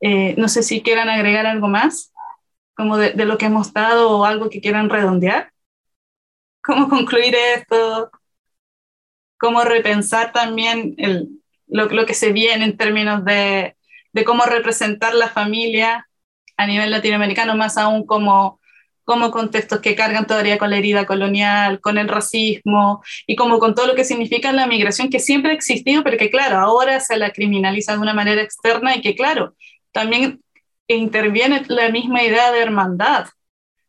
[0.00, 2.12] Eh, no sé si quieran agregar algo más,
[2.76, 5.52] como de, de, lo que hemos dado o algo que quieran redondear.
[6.62, 8.10] ¿Cómo concluir esto?
[9.38, 11.28] ¿Cómo repensar también el,
[11.66, 13.76] lo, lo, que se viene en términos de,
[14.12, 16.08] de cómo representar la familia
[16.56, 18.60] a nivel latinoamericano, más aún como
[19.04, 23.74] como contextos que cargan todavía con la herida colonial, con el racismo y como con
[23.74, 27.16] todo lo que significa la migración que siempre ha existido, pero que claro, ahora se
[27.16, 29.54] la criminaliza de una manera externa y que claro,
[29.92, 30.40] también
[30.88, 33.26] interviene la misma idea de hermandad,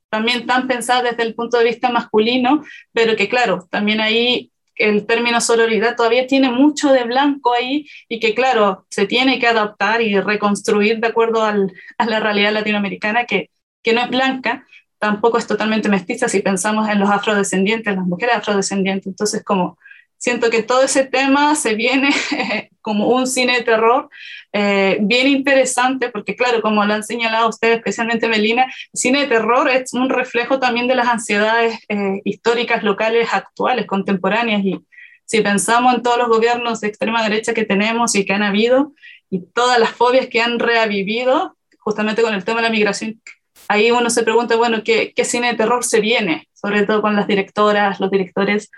[0.10, 2.64] también tan pensada desde el punto de vista masculino,
[2.94, 8.20] pero que claro, también ahí el término sororidad todavía tiene mucho de blanco ahí y
[8.20, 13.26] que claro, se tiene que adaptar y reconstruir de acuerdo al, a la realidad latinoamericana
[13.26, 13.50] que,
[13.82, 14.66] que no es blanca,
[15.00, 19.08] tampoco es totalmente mestiza si pensamos en los afrodescendientes, las mujeres afrodescendientes.
[19.08, 19.78] Entonces, como
[20.18, 22.10] siento que todo ese tema se viene
[22.82, 24.10] como un cine de terror
[24.54, 29.28] eh, bien interesante, porque claro, como lo han señalado ustedes, especialmente Melina, el cine de
[29.28, 34.80] terror es un reflejo también de las ansiedades eh, históricas locales actuales, contemporáneas, y
[35.26, 38.94] si pensamos en todos los gobiernos de extrema derecha que tenemos y que han habido,
[39.30, 43.22] y todas las fobias que han revivido, justamente con el tema de la migración
[43.68, 46.48] ahí uno se pregunta, bueno, ¿qué, ¿qué, cine de terror se viene?
[46.54, 48.72] Sobre todo con las directoras, los directores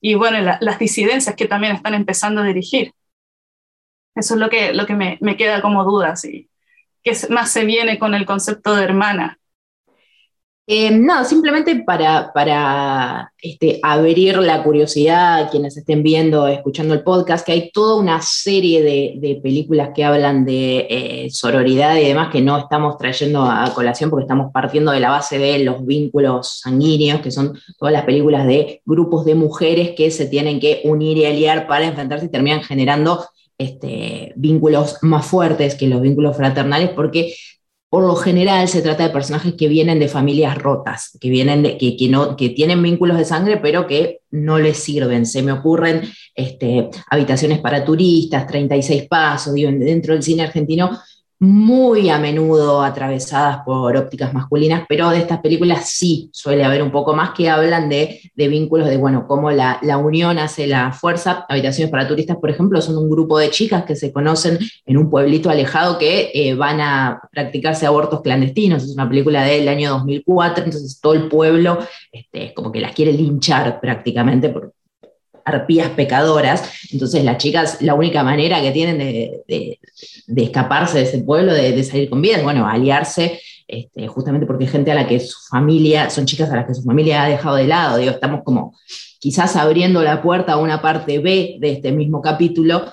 [0.00, 2.92] y bueno, la, las disidencias que también están empezando a dirigir.
[4.14, 6.48] Eso es lo que, lo que me, me queda como duda, ¿sí?
[7.02, 9.38] ¿Qué más se viene con el concepto de hermana?
[10.66, 17.44] Eh, no, simplemente para, este, abrir la curiosidad a quienes estén viendo, escuchando el podcast,
[17.44, 22.40] que hay toda una serie de, películas que hablan de eh, sororidad y demás que
[22.40, 27.20] no estamos trayendo a colación porque estamos partiendo de la base de los vínculos sanguíneos,
[27.20, 31.26] que son todas las películas de grupos de mujeres que se tienen que unir y
[31.26, 33.26] aliar para enfrentarse y terminan generando
[33.58, 37.34] este, vínculos más fuertes que los vínculos fraternales, porque
[37.94, 41.78] por lo general se trata de personajes que vienen de familias rotas, que, vienen de,
[41.78, 45.24] que, no, que tienen vínculos de sangre, pero que no les sirven.
[45.24, 46.02] Se me ocurren
[46.34, 50.90] este, habitaciones para turistas, 36 pasos, dentro del cine argentino
[51.40, 56.90] muy a menudo atravesadas por ópticas masculinas, pero de estas películas sí suele haber un
[56.90, 61.44] poco más que hablan de, vínculos, de bueno, cómo la, unión hace la fuerza.
[61.48, 65.10] Habitaciones para turistas, por ejemplo, son un grupo de chicas que se conocen en un
[65.10, 68.84] pueblito alejado que eh, van a practicarse abortos clandestinos.
[68.84, 71.78] Es una película del año 2004, entonces todo el pueblo
[72.12, 74.72] este, es como que las quiere linchar prácticamente por,
[75.44, 76.70] arpías pecadoras.
[76.90, 79.78] Entonces las chicas, la única manera que tienen de,
[80.36, 84.94] escaparse de ese pueblo, de, salir con bien, bueno, aliarse, este, justamente porque gente a
[84.94, 87.98] la que su familia, son chicas a las que su familia ha dejado de lado,
[87.98, 88.76] estamos como
[89.18, 92.92] quizás abriendo la puerta a una parte B de este mismo capítulo,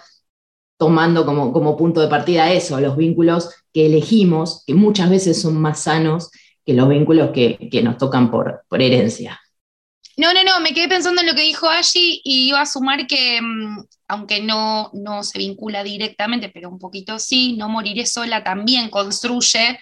[0.78, 5.62] tomando como, como punto de partida eso, los vínculos que elegimos, que muchas veces son
[5.62, 6.32] más sanos
[6.66, 9.41] que los vínculos que, nos tocan por, por herencia.
[10.22, 13.08] No, no, no, me quedé pensando en lo que dijo Ashi y iba a sumar
[13.08, 18.44] que, mm, aunque no, no se vincula directamente, pero un poquito sí, No Moriré Sola
[18.44, 19.80] también construye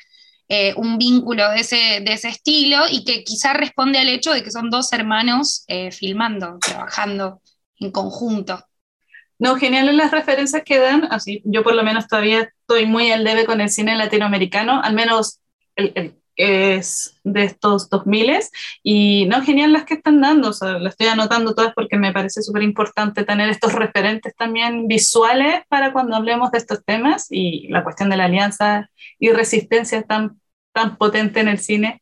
[0.48, 4.42] eh, un vínculo de ese, de ese estilo y que quizá responde al hecho de
[4.42, 7.42] que son dos hermanos eh, filmando, trabajando
[7.78, 8.66] en conjunto.
[9.40, 13.26] No, geniales las referencias que dan, así yo por lo menos todavía estoy muy al
[13.26, 15.42] debe con el cine latinoamericano, al menos
[15.76, 18.40] el es de estos 2000
[18.82, 22.14] y no, genial las que están dando, o sea, las estoy anotando todas porque me
[22.14, 27.68] parece súper importante tener estos referentes también visuales para cuando hablemos de estos temas y
[27.68, 30.40] la cuestión de la alianza y resistencia tan,
[30.72, 32.02] tan potente en el cine.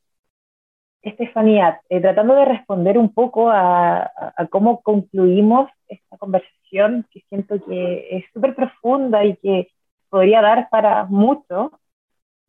[1.02, 4.04] Estefanía, eh, tratando de responder un poco a,
[4.38, 9.70] a cómo concluimos esta conversación, que siento que es súper profunda y que
[10.10, 11.72] podría dar para mucho,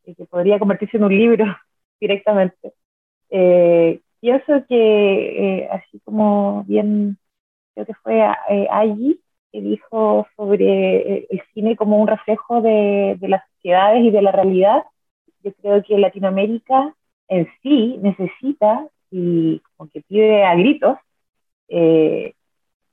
[0.05, 1.45] y que podría convertirse en un libro
[1.99, 2.73] directamente.
[3.29, 7.17] Eh, pienso que, eh, así como bien,
[7.73, 8.19] creo que fue
[8.49, 9.21] eh, allí,
[9.51, 14.31] que dijo sobre el cine como un reflejo de, de, las sociedades y de la
[14.31, 14.83] realidad,
[15.43, 16.95] yo creo que Latinoamérica
[17.27, 20.97] en sí necesita y como que pide a gritos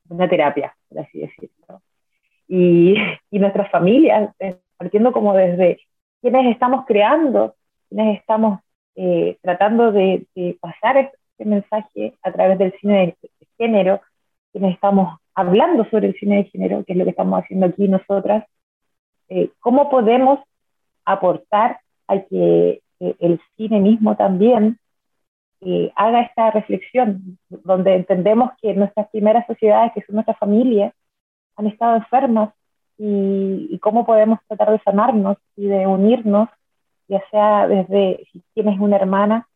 [0.08, 1.82] una terapia, por así decirlo.
[2.48, 2.94] Y,
[3.30, 4.34] y nuestras familias,
[4.76, 5.80] partiendo como desde
[6.20, 7.54] quienes estamos creando,
[7.88, 8.60] quienes estamos
[8.98, 10.26] eh, tratando de,
[10.58, 13.28] pasar este mensaje a través del cine de,
[13.58, 14.00] género,
[14.52, 17.88] que estamos hablando sobre el cine de género, que es lo que estamos haciendo aquí
[17.88, 18.44] nosotras,
[19.28, 20.40] eh, cómo podemos
[21.04, 24.78] aportar a que eh, el cine mismo también
[25.96, 30.94] haga esta reflexión, donde entendemos que nuestras primeras sociedades, que son nuestras familias,
[31.56, 32.50] han estado enfermas
[32.98, 36.48] y, y cómo podemos tratar de sanarnos y de unirnos
[37.08, 39.48] ya sea desde si tienes una hermana,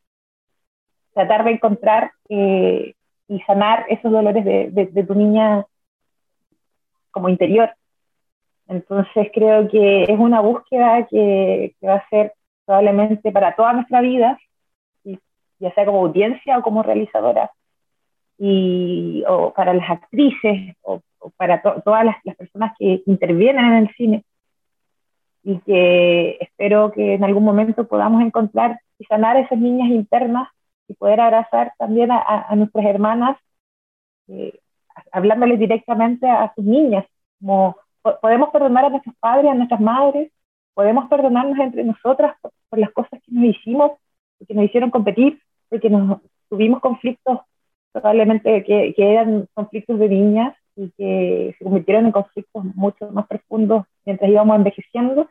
[1.14, 2.94] tratar de encontrar eh,
[3.28, 5.64] y sanar esos dolores de, de, tu niña
[7.10, 7.72] como interior.
[8.68, 12.34] Entonces creo que es una búsqueda que, va a ser
[12.64, 14.38] probablemente para toda nuestra vida,
[15.58, 17.50] ya sea como audiencia o como realizadora,
[18.38, 21.02] y, o para las actrices o,
[21.36, 24.24] para todas las, personas que intervienen en el cine
[25.42, 30.48] y que espero que en algún momento podamos encontrar y sanar esas niñas internas
[30.88, 33.36] y poder abrazar también a, nuestras hermanas,
[34.28, 34.58] eh,
[35.12, 37.06] hablándoles directamente a sus niñas,
[37.38, 37.76] como
[38.20, 40.32] podemos perdonar a nuestros padres, a nuestras madres,
[40.74, 43.92] podemos perdonarnos entre nosotras por, las cosas que nos hicimos,
[44.46, 47.40] que nos hicieron competir, porque nos tuvimos conflictos
[47.92, 53.26] probablemente que, que eran conflictos de niñas y que se convirtieron en conflictos mucho más
[53.26, 55.28] profundos mientras íbamos envejeciendo.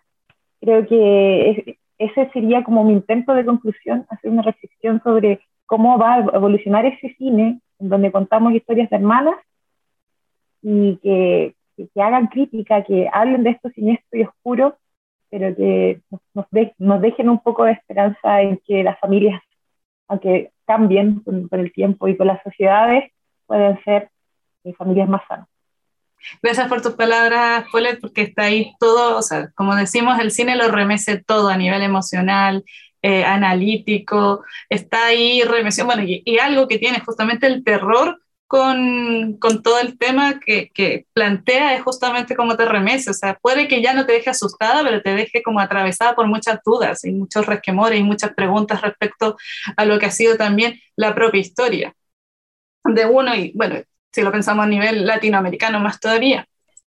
[0.60, 6.16] Creo que ese sería como mi intento de conclusión, hacer una reflexión sobre cómo va
[6.16, 9.36] a evolucionar ese cine en donde contamos historias de hermanas
[10.62, 14.78] y que, que, hagan crítica, que hablen de esto siniestro y oscuro,
[15.30, 16.02] pero que
[16.34, 16.46] nos,
[16.80, 19.42] nos, dejen un poco de esperanza en que las familias,
[20.08, 23.12] aunque cambien con, con el tiempo y con las sociedades,
[23.46, 24.10] pueden ser
[24.78, 25.48] familias más sanas.
[26.42, 30.56] Gracias por tus palabras, Paulette, porque está ahí todo, o sea, como decimos, el cine
[30.56, 32.64] lo remece todo a nivel emocional,
[33.02, 39.38] eh, analítico, está ahí remisión, bueno, y, y, algo que tiene justamente el terror con,
[39.40, 43.68] con todo el tema que, que, plantea es justamente cómo te remece, o sea, puede
[43.68, 47.12] que ya no te deje asustada, pero te deje como atravesada por muchas dudas y
[47.12, 49.38] muchos resquemores y muchas preguntas respecto
[49.78, 51.94] a lo que ha sido también la propia historia
[52.84, 53.76] de uno y, bueno,
[54.12, 56.46] si lo pensamos a nivel latinoamericano más todavía.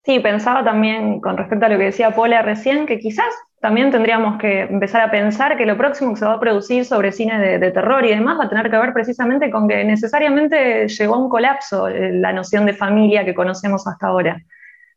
[0.04, 4.38] Sí, pensaba también con respecto a lo que decía Paula recién, que quizás también tendríamos
[4.38, 7.70] que empezar a pensar que lo próximo que se va a producir sobre cine de,
[7.72, 11.28] terror y demás va a tener que ver precisamente con que necesariamente llegó a un
[11.28, 14.40] colapso eh, la noción de familia que conocemos hasta ahora.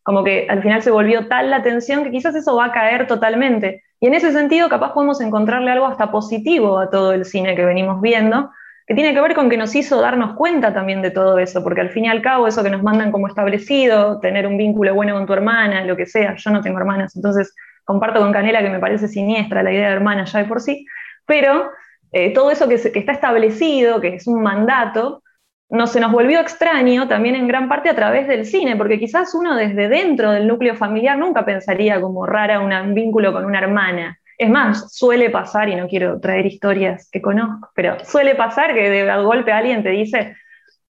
[0.03, 3.07] Como que al final se volvió tal la tensión que quizás eso va a caer
[3.07, 3.83] totalmente.
[3.99, 7.65] Y en ese sentido, capaz podemos encontrarle algo hasta positivo a todo el cine que
[7.65, 8.51] venimos viendo,
[8.91, 11.79] que tiene que ver con que nos hizo darnos cuenta también de todo eso, porque
[11.79, 15.13] al fin y al cabo eso que nos mandan como establecido, tener un vínculo bueno
[15.13, 18.69] con tu hermana, lo que sea, yo no tengo hermanas, entonces comparto con Canela que
[18.69, 20.85] me parece siniestra la idea de hermana ya de por sí,
[21.25, 21.71] pero
[22.11, 25.23] eh, todo eso que, está establecido, que es un mandato,
[25.69, 29.33] no se nos volvió extraño también en gran parte a través del cine, porque quizás
[29.33, 34.19] uno desde dentro del núcleo familiar nunca pensaría como rara un vínculo con una hermana.
[34.41, 38.89] Es más, suele pasar, y no quiero traer historias que conozco, pero suele pasar que
[38.89, 40.35] de golpe alguien te dice,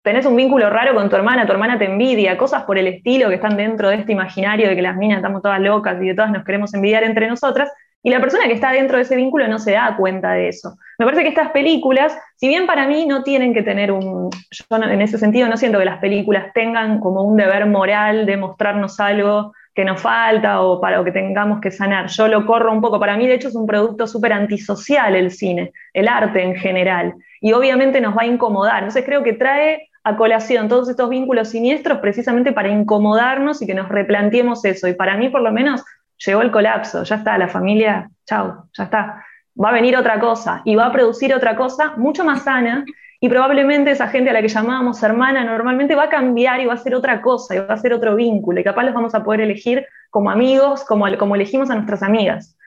[0.01, 3.27] tenés un vínculo raro con tu hermana, tu hermana te envidia, cosas por el estilo
[3.27, 6.15] que están dentro de este imaginario de que las minas estamos todas locas y de
[6.15, 7.69] todas nos queremos envidiar entre nosotras,
[8.01, 10.77] y la persona que está dentro de ese vínculo no se da cuenta de eso.
[10.97, 14.77] Me parece que estas películas, si bien para mí no tienen que tener un, yo
[14.77, 18.97] en ese sentido no siento que las películas tengan como un deber moral de mostrarnos
[19.01, 22.07] algo que nos falta o para que tengamos que sanar.
[22.07, 22.99] Yo lo corro un poco.
[22.99, 27.13] Para mí, de hecho, es un producto súper antisocial el cine, el arte en general.
[27.39, 28.79] Y obviamente nos va a incomodar.
[28.79, 33.73] Entonces creo que trae a colación todos estos vínculos siniestros precisamente para incomodarnos y que
[33.73, 34.87] nos replanteemos eso.
[34.87, 35.83] Y para mí, por lo menos,
[36.25, 37.03] llegó el colapso.
[37.03, 39.23] Ya está, la familia, chau, ya está.
[39.61, 42.83] Va a venir otra cosa y va a producir otra cosa mucho más sana
[43.23, 46.73] y probablemente esa gente a la que llamábamos hermana normalmente va a cambiar y va
[46.73, 49.23] a ser otra cosa, y va a ser otro vínculo, y capaz los vamos a
[49.23, 52.57] poder elegir como amigos, como, como elegimos a nuestras amigas.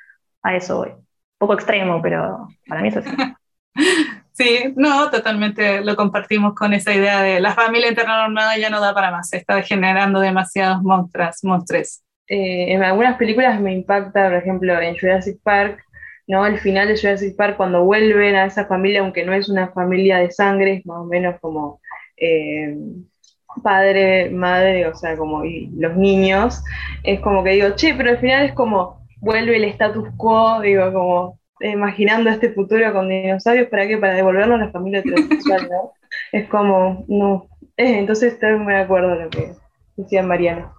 [0.43, 0.91] A eso voy.
[0.91, 1.05] Un
[1.39, 3.11] poco extremo, pero para mí es así.
[4.37, 8.93] Sí, no, totalmente lo compartimos con esa idea de la familia internormada ya no da
[8.93, 12.03] para más, se está generando demasiados monstruos, monstruos.
[12.27, 15.85] Eh, en algunas películas me impacta, por ejemplo, en Jurassic Park,
[16.27, 16.47] ¿no?
[16.47, 20.19] El final de Jurassic Park, cuando vuelven a esa familia, aunque no es una familia
[20.19, 21.81] de sangre, es más o menos como
[22.17, 22.77] eh,
[23.63, 26.63] padre, madre, o sea, como los niños,
[27.03, 30.93] es como que digo, che, pero al final es como vuelve el status quo, digo,
[30.93, 33.97] como imaginando este futuro con dinosaurios, ¿para qué?
[33.99, 35.93] Para devolvernos a la familia transexual, ¿no?
[36.33, 37.49] es como, no.
[37.77, 39.53] Eh, entonces estoy muy de acuerdo con lo que
[39.97, 40.73] decía Mariana.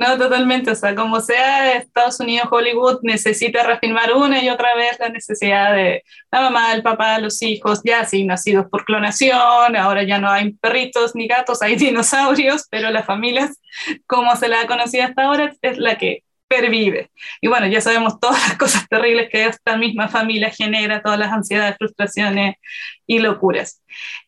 [0.00, 0.70] No, totalmente.
[0.70, 5.74] O sea, como sea, Estados Unidos, Hollywood necesita reafirmar una y otra vez la necesidad
[5.74, 10.30] de la mamá, el papá, los hijos, ya sí, nacidos por clonación, ahora ya no
[10.30, 13.60] hay perritos ni gatos, hay dinosaurios, pero las familias,
[14.06, 17.10] como se la ha conocido hasta ahora, es la que pervive.
[17.42, 21.30] Y bueno, ya sabemos todas las cosas terribles que esta misma familia genera, todas las
[21.30, 22.56] ansiedades, frustraciones
[23.06, 23.82] y locuras.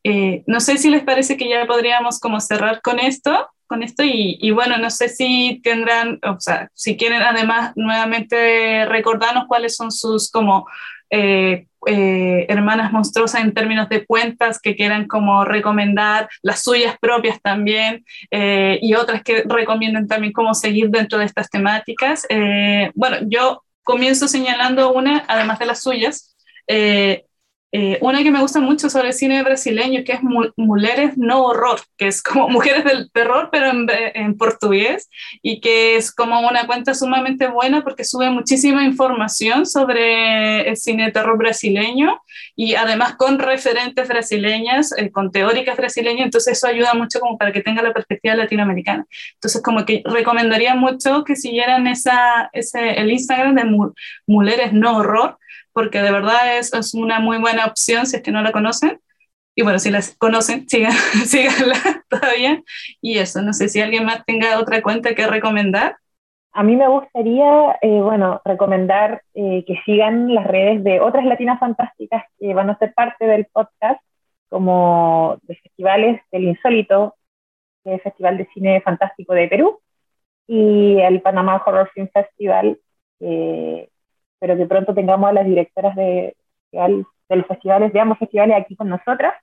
[0.04, 4.02] Eh, no sé si les parece que ya podríamos como cerrar con esto con esto
[4.04, 9.90] y, bueno, no sé si tendrán, o sea, si quieren además nuevamente recordarnos cuáles son
[9.90, 10.68] sus como
[11.08, 17.40] eh, eh, hermanas monstruosas en términos de cuentas que quieran como recomendar, las suyas propias
[17.40, 22.26] también eh, y otras que recomienden también cómo seguir dentro de estas temáticas.
[22.94, 26.36] bueno, yo comienzo señalando una, además de las suyas,
[28.00, 30.20] una que me gusta mucho sobre el cine brasileño, que es
[30.56, 35.08] Mulheres no Horror, que es como Mujeres del Terror, pero en, en, portugués,
[35.42, 41.06] y que es como una cuenta sumamente buena porque sube muchísima información sobre el cine
[41.06, 42.20] de terror brasileño
[42.56, 47.52] y además con referentes brasileñas, eh, con teóricas brasileñas, entonces eso ayuda mucho como para
[47.52, 49.06] que tenga la perspectiva latinoamericana.
[49.34, 53.92] Entonces como que recomendaría mucho que siguieran esa, ese, el Instagram de
[54.26, 55.38] Mujeres no Horror,
[55.72, 59.00] porque de verdad es, es, una muy buena opción si es que no la conocen.
[59.54, 61.76] Y bueno, si las conocen, sigan, síganla
[62.08, 62.62] todavía.
[63.00, 65.96] Y eso, no sé si alguien más tenga otra cuenta que recomendar.
[66.54, 71.58] A mí me gustaría, eh, bueno, recomendar eh, que sigan las redes de otras latinas
[71.58, 74.00] fantásticas que van a ser parte del podcast,
[74.50, 77.16] como de festivales del Insólito,
[77.84, 79.80] el Festival de Cine Fantástico de Perú,
[80.46, 82.78] y el Panamá Horror Film Festival,
[83.18, 83.88] que
[84.42, 86.34] pero que pronto tengamos a las directoras de,
[86.72, 87.04] de,
[87.36, 89.34] los festivales, veamos festivales aquí con nosotras.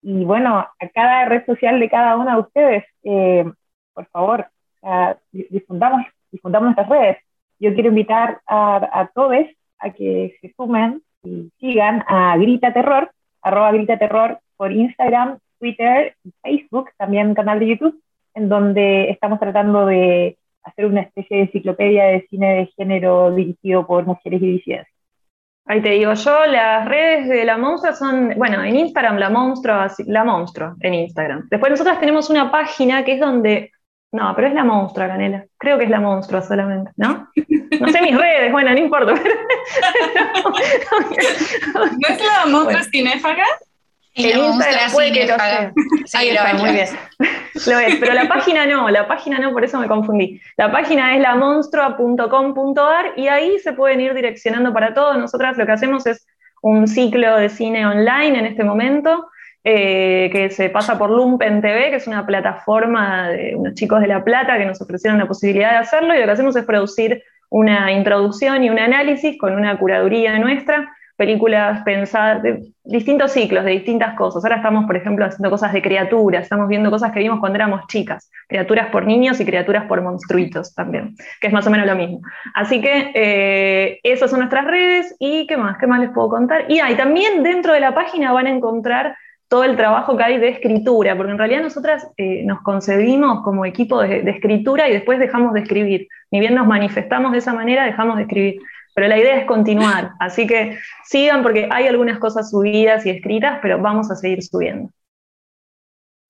[0.00, 3.44] Y bueno, a cada red social de cada una de ustedes, eh,
[3.92, 4.46] por favor,
[5.32, 7.18] difundamos, difundamos nuestras redes.
[7.58, 9.48] Yo quiero invitar a, a todos
[9.80, 13.10] a que se sumen y sigan a Grita Terror,
[13.42, 18.02] arroba Grita Terror por Instagram, Twitter, Facebook, también canal de YouTube,
[18.32, 23.86] en donde estamos tratando de hacer una especie de enciclopedia de cine de género dirigido
[23.86, 24.96] por mujeres y disidencias.
[25.68, 29.92] Ahí te digo yo, las redes de La Monstrua son, bueno, en Instagram La Monstrua,
[30.06, 31.48] La Monstrua, en Instagram.
[31.50, 33.72] Después nosotras tenemos una página que es donde,
[34.12, 35.44] no, pero es La Monstrua, Canela.
[35.58, 37.28] Creo que es La Monstrua solamente, ¿no?
[37.80, 39.14] No sé mis redes, bueno, no importa.
[41.74, 43.44] ¿No es La Monstrua Cinéfaga?
[44.16, 45.72] En Instagram puede que lo sea.
[46.14, 46.88] Ahí está, muy bien.
[47.66, 50.40] Lo es, pero la página no, la página no, por eso me confundí.
[50.58, 55.14] La página es lamonstrua.com.ar y ahí se pueden ir direccionando para todo.
[55.14, 56.26] Nosotras lo que hacemos es
[56.60, 59.28] un ciclo de cine online en este momento,
[59.64, 64.08] eh, que se pasa por Lumpen TV, que es una plataforma de unos chicos de
[64.08, 67.22] La Plata que nos ofrecieron la posibilidad de hacerlo, y lo que hacemos es producir
[67.48, 73.72] una introducción y un análisis con una curaduría nuestra películas pensadas, de distintos ciclos, de
[73.72, 74.44] distintas cosas.
[74.44, 77.86] Ahora estamos, por ejemplo, haciendo cosas de criaturas, estamos viendo cosas que vimos cuando éramos
[77.88, 81.96] chicas, criaturas por niños y criaturas por monstruitos también, que es más o menos lo
[81.96, 82.20] mismo.
[82.54, 86.66] Así que eh, esas son nuestras redes y qué más, qué más les puedo contar.
[86.68, 89.16] Y, hay también dentro de la página van a encontrar
[89.48, 93.64] todo el trabajo que hay de escritura, porque en realidad nosotras eh, nos concebimos como
[93.64, 96.08] equipo de, escritura y después dejamos de escribir.
[96.30, 98.60] Ni bien nos manifestamos de esa manera, dejamos de escribir
[98.96, 103.58] pero la idea es continuar, así que sigan porque hay algunas cosas subidas y escritas,
[103.60, 104.90] pero vamos a seguir subiendo.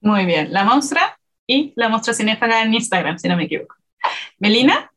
[0.01, 3.77] Muy bien, la monstrua y la monstrua cinéfaga en Instagram, si no me equivoco.
[4.41, 4.91] ¿Melina?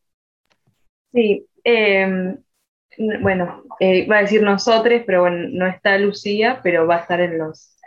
[1.14, 2.38] Sí, em,
[3.22, 7.22] bueno, eh, va a decir nosotros, pero bueno, no está Lucía, pero va a estar
[7.22, 7.78] en los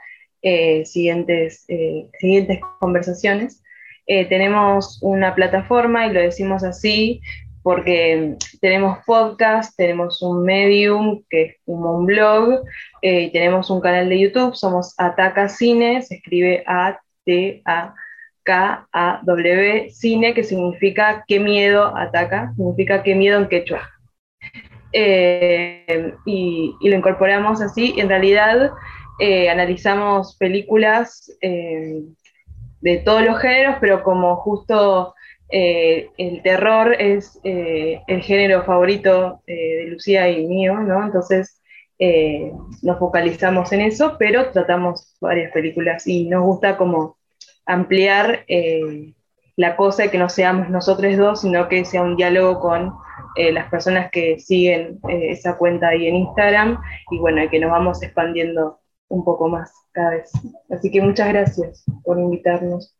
[0.43, 3.63] eh, siguientes, eh, siguientes conversaciones.
[4.07, 7.21] tenemos una plataforma, y lo decimos así,
[7.63, 12.65] porque tenemos podcast, tenemos un medium que es como un blog,
[13.03, 17.61] eh, y tenemos un canal de YouTube, somos Ataca Cine, se escribe A-T-A-K-A-W,
[19.91, 23.89] Cine, que significa qué miedo ataca, significa qué miedo en quechua.
[24.93, 28.73] Eh, y, lo incorporamos así, en realidad
[29.21, 35.15] eh, analizamos películas de todos los géneros, pero como justo
[35.55, 41.05] eh, el terror es eh, el género favorito eh, de Lucía y mío, ¿no?
[41.05, 41.59] Entonces
[42.83, 47.17] nos focalizamos en eso, pero tratamos varias películas y nos gusta como
[47.65, 48.45] ampliar
[49.55, 52.93] la cosa, que no seamos nosotros dos, sino que sea un diálogo con
[53.37, 56.83] las personas que siguen esa cuenta ahí en Instagram
[57.13, 60.33] y bueno, que nos vamos expandiendo un poco más cada vez.
[60.71, 62.97] Así que muchas gracias por invitarnos.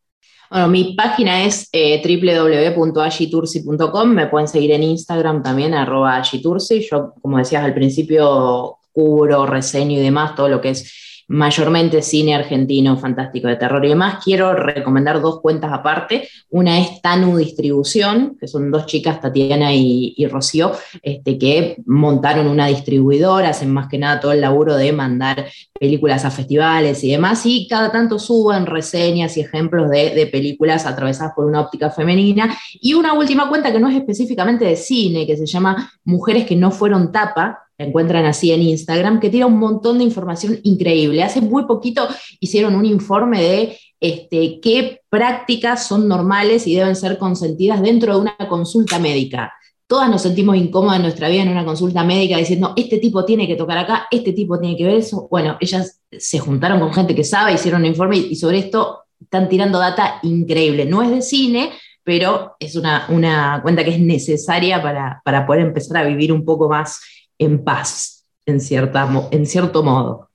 [0.51, 6.87] Bueno, mi página es eh, www.agitursi.com, me pueden seguir en Instagram también, arroba agitursi.
[6.91, 12.35] Yo, como decías al principio, cubro, reseño y demás, todo lo que es mayormente cine
[12.35, 16.29] argentino, fantástico de terror y demás, quiero recomendar dos cuentas aparte.
[16.51, 22.67] Una es Tanu Distribución, que son dos chicas, Tatiana y, Rocío, este, que montaron una
[22.67, 25.47] distribuidora, hacen más que nada todo el laburo de mandar
[25.79, 30.87] películas a festivales y demás, y cada tanto suben reseñas y ejemplos de, de películas
[30.87, 32.57] atravesadas por una óptica femenina.
[32.81, 36.57] Y una última cuenta que no es específicamente de cine, que se llama Mujeres que
[36.57, 41.23] no fueron tapa, encuentran así en Instagram, que tiene un montón de información increíble.
[41.23, 42.07] Hace muy poquito
[42.41, 48.21] hicieron un informe de este, qué prácticas son normales y deben ser consentidas dentro de
[48.21, 49.53] una consulta médica.
[49.87, 53.47] Todas nos sentimos incómodas en nuestra vida en una consulta médica diciendo, este tipo tiene
[53.47, 55.29] que tocar acá, este tipo tiene que ver eso.
[55.31, 59.49] Bueno, ellas se juntaron con gente que sabe, hicieron un informe y sobre esto están
[59.49, 60.85] tirando data increíble.
[60.85, 61.71] No es de cine,
[62.05, 66.45] pero es una, una cuenta que es necesaria para, para poder empezar a vivir un
[66.45, 67.01] poco más
[67.45, 70.31] en paz, en, cierta, en cierto modo.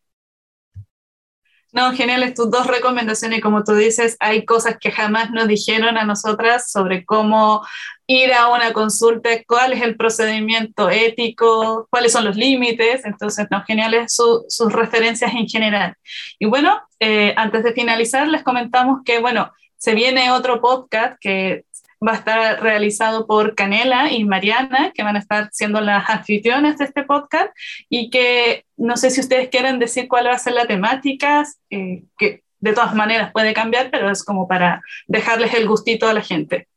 [1.77, 3.39] No, geniales tus dos recomendaciones.
[3.39, 7.61] Como tú dices, hay cosas que jamás nos dijeron a nosotras sobre cómo
[8.07, 13.05] ir a una consulta, cuál es el procedimiento ético, cuáles son los límites.
[13.05, 15.95] Entonces, no, geniales sus referencias en general.
[16.39, 21.65] Y bueno, eh, antes de finalizar, les comentamos que, bueno, se viene otro podcast que
[22.05, 26.77] va a estar realizado por Canela y Mariana, que van a estar siendo las anfitriones
[26.77, 27.49] de este podcast,
[27.89, 32.03] y que no sé si ustedes quieren decir cuál va a ser la temática, eh,
[32.17, 36.21] que de todas maneras puede cambiar, pero es como para dejarles el gustito a la
[36.21, 36.67] gente.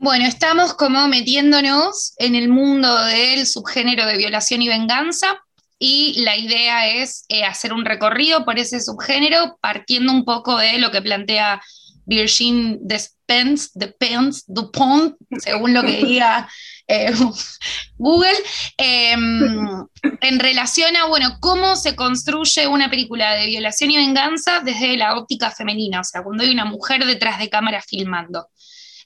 [0.00, 5.42] Bueno, estamos como metiéndonos en el mundo del subgénero de violación y venganza
[5.78, 10.78] y la idea es eh, hacer un recorrido por ese subgénero partiendo un poco de
[10.78, 11.60] lo que plantea
[12.04, 12.78] Virgin
[13.28, 16.48] depends, depends, dupont, según lo que diga
[16.86, 17.12] eh,
[17.98, 18.38] Google,
[18.78, 19.86] em,
[20.22, 25.16] en relación a, bueno, cómo se construye una película de violación y venganza desde la
[25.16, 28.48] óptica femenina, o sea, cuando hay una mujer detrás de cámara filmando,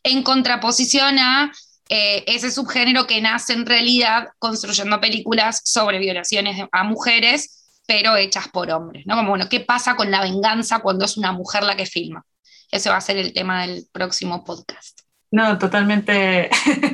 [0.04, 1.52] en contraposición a
[1.88, 8.46] eh, ese subgénero que nace en realidad construyendo películas sobre violaciones a mujeres, pero hechas
[8.48, 9.16] por hombres, ¿no?
[9.16, 12.24] Como, bueno, ¿qué pasa con la venganza cuando es una mujer la que filma?
[12.72, 15.00] Ese va a ser el tema del próximo podcast.
[15.30, 16.50] No, totalmente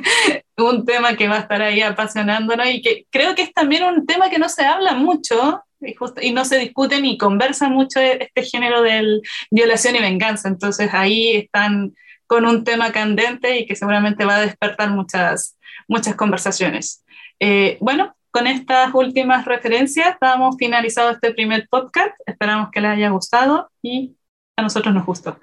[0.59, 4.05] un tema que va a estar ahí apasionándonos y que creo que es también un
[4.05, 8.42] tema que no se habla mucho y, y no se discute ni conversa mucho este
[8.42, 10.48] género de violación y venganza.
[10.48, 11.94] Entonces ahí están
[12.26, 15.56] con un tema candente y que seguramente va a despertar muchas,
[15.88, 17.05] muchas conversaciones.
[17.40, 22.14] Eh, bueno, con estas últimas referencias damos finalizado este primer podcast.
[22.26, 24.18] Esperamos que les haya gustado y
[24.59, 25.39] a nosotros nos gustó.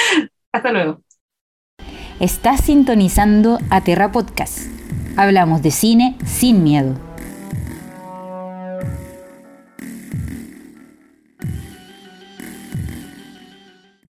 [0.52, 1.02] Hasta luego.
[2.18, 4.60] Estás sintonizando a Terra Podcast.
[5.16, 6.98] Hablamos de cine sin miedo.